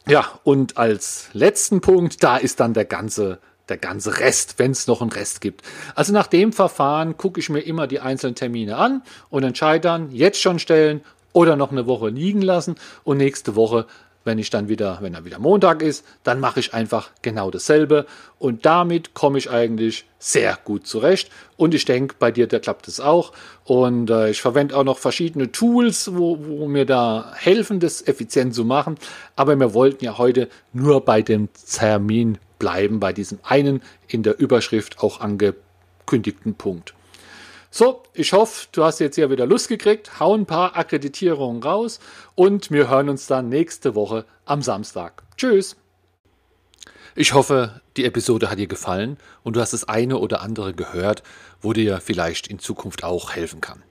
Ja, 0.07 0.27
und 0.43 0.79
als 0.79 1.29
letzten 1.33 1.81
Punkt, 1.81 2.23
da 2.25 2.37
ist 2.37 2.61
dann 2.61 2.75
der 2.75 2.85
ganze 2.85 3.39
der 3.69 3.77
ganze 3.79 4.19
Rest, 4.19 4.59
wenn 4.59 4.73
es 4.73 4.87
noch 4.87 5.01
einen 5.01 5.13
Rest 5.13 5.41
gibt. 5.41 5.63
Also 5.95 6.13
nach 6.13 6.27
dem 6.27 6.53
Verfahren 6.53 7.17
gucke 7.17 7.41
ich 7.41 7.49
mir 7.49 7.61
immer 7.61 7.87
die 7.87 8.01
einzelnen 8.01 8.35
Termine 8.35 8.77
an 8.77 9.03
und 9.31 9.45
entscheide 9.45 9.81
dann, 9.81 10.11
jetzt 10.11 10.41
schon 10.41 10.59
stellen 10.59 11.01
oder 11.33 11.57
noch 11.57 11.71
eine 11.71 11.87
Woche 11.87 12.09
liegen 12.09 12.43
lassen 12.43 12.75
und 13.05 13.19
nächste 13.19 13.57
Woche 13.57 13.87
wenn 14.25 14.39
ich 14.39 14.51
dann 14.51 14.69
wieder, 14.69 14.99
wenn 15.01 15.15
er 15.15 15.25
wieder 15.25 15.39
Montag 15.39 15.83
ist, 15.83 16.05
dann 16.25 16.41
mache 16.41 16.61
ich 16.61 16.75
einfach 16.75 17.11
genau 17.23 17.51
dasselbe. 17.51 18.07
Und 18.39 18.65
damit 18.67 19.15
komme 19.15 19.39
ich 19.39 19.51
eigentlich 19.51 20.05
sehr 20.19 20.59
gut 20.65 20.87
zurecht. 20.87 21.31
Und 21.57 21.75
ich 21.75 21.85
denke, 21.85 22.17
bei 22.19 22.31
dir, 22.31 22.47
da 22.47 22.59
klappt 22.59 22.89
es 22.89 23.01
auch. 23.01 23.33
Und 23.65 24.11
äh, 24.11 24.31
ich 24.31 24.41
verwende 24.43 24.77
auch 24.77 24.85
noch 24.85 24.99
verschiedene 24.99 25.53
Tools, 25.53 26.15
wo, 26.15 26.39
wo 26.41 26.69
mir 26.69 26.87
da 26.87 27.33
helfen, 27.35 27.81
das 27.81 28.07
effizient 28.07 28.55
zu 28.55 28.65
machen, 28.65 28.97
aber 29.37 29.59
wir 29.59 29.75
wollten 29.75 30.05
ja 30.05 30.19
heute 30.19 30.49
nur 30.73 31.05
bei 31.05 31.23
dem 31.23 31.49
Termin 31.71 32.39
bleiben, 32.59 33.01
bei 33.01 33.13
diesem 33.13 33.39
einen 33.43 33.83
in 34.09 34.23
der 34.23 34.39
Überschrift 34.39 35.01
auch 35.01 35.21
angekündigt 35.21 35.63
angekündigten 36.13 36.55
Punkt. 36.55 36.95
So, 37.75 38.03
ich 38.13 38.35
hoffe, 38.35 38.67
du 38.73 38.85
hast 38.85 38.99
jetzt 38.99 39.15
hier 39.15 39.31
wieder 39.31 39.47
Lust 39.47 39.67
gekriegt. 39.67 40.21
Hau 40.21 40.35
ein 40.35 40.45
paar 40.45 40.77
Akkreditierungen 40.77 41.63
raus 41.63 42.01
und 42.35 42.71
wir 42.71 42.91
hören 42.91 43.09
uns 43.09 43.27
dann 43.27 43.49
nächste 43.49 43.95
Woche 43.95 44.27
am 44.45 44.61
Samstag. 44.61 45.23
Tschüss! 45.39 45.77
Ich 47.17 47.33
hoffe, 47.33 47.81
die 47.97 48.05
Episode 48.05 48.51
hat 48.51 48.59
dir 48.59 48.67
gefallen 48.67 49.17
und 49.43 49.57
du 49.57 49.61
hast 49.63 49.73
das 49.73 49.89
eine 49.89 50.19
oder 50.19 50.43
andere 50.43 50.75
gehört, 50.75 51.23
wo 51.63 51.73
dir 51.73 52.03
vielleicht 52.03 52.47
in 52.47 52.59
Zukunft 52.59 53.05
auch 53.05 53.33
helfen 53.33 53.63
kann. 53.63 53.83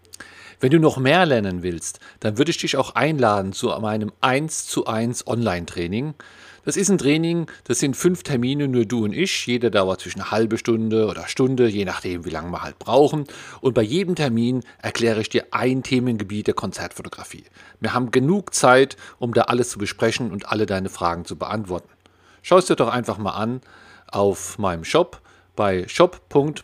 Wenn 0.60 0.70
du 0.70 0.78
noch 0.78 0.98
mehr 0.98 1.26
lernen 1.26 1.64
willst, 1.64 2.00
dann 2.20 2.38
würde 2.38 2.52
ich 2.52 2.60
dich 2.60 2.78
auch 2.78 2.94
einladen 2.94 3.52
zu 3.52 3.70
meinem 3.82 4.12
1 4.22 4.68
zu 4.68 4.86
1 4.86 5.26
Online-Training. 5.26 6.14
Das 6.64 6.78
ist 6.78 6.90
ein 6.90 7.00
Training, 7.00 7.48
das 7.64 7.80
sind 7.80 7.98
fünf 7.98 8.22
Termine, 8.22 8.68
nur 8.68 8.86
du 8.86 9.04
und 9.04 9.14
ich. 9.14 9.48
Jeder 9.48 9.72
dauert 9.72 10.02
zwischen 10.02 10.22
eine 10.22 10.30
halbe 10.30 10.60
Stunde 10.60 11.08
oder 11.08 11.28
Stunde, 11.28 11.68
je 11.68 11.86
nachdem, 11.86 12.24
wie 12.24 12.30
lange 12.30 12.52
wir 12.52 12.62
halt 12.62 12.78
brauchen. 12.78 13.26
Und 13.62 13.74
bei 13.74 13.82
jedem 13.82 14.14
Termin 14.14 14.62
erkläre 14.80 15.22
ich 15.22 15.30
dir 15.30 15.48
ein 15.52 15.82
Themengebiet 15.82 16.46
der 16.46 16.54
Konzertfotografie. 16.54 17.46
Wir 17.80 17.96
haben 17.96 18.12
genug 18.12 18.54
Zeit, 18.54 18.96
um 19.18 19.34
da 19.34 19.42
alles 19.44 19.72
zu 19.72 19.80
besprechen 19.80 20.32
und 20.32 20.50
alle 20.52 20.68
deine 20.68 20.90
Fragen 20.90 21.26
zu 21.26 21.36
beantworten. 21.36 21.90
Schau 22.44 22.60
es 22.60 22.66
dir 22.66 22.76
doch 22.76 22.90
einfach 22.90 23.18
mal 23.18 23.32
an 23.32 23.62
auf 24.08 24.60
meinem 24.60 24.84
Shop 24.84 25.20
bei 25.56 25.88
shop.black.de. 25.88 26.62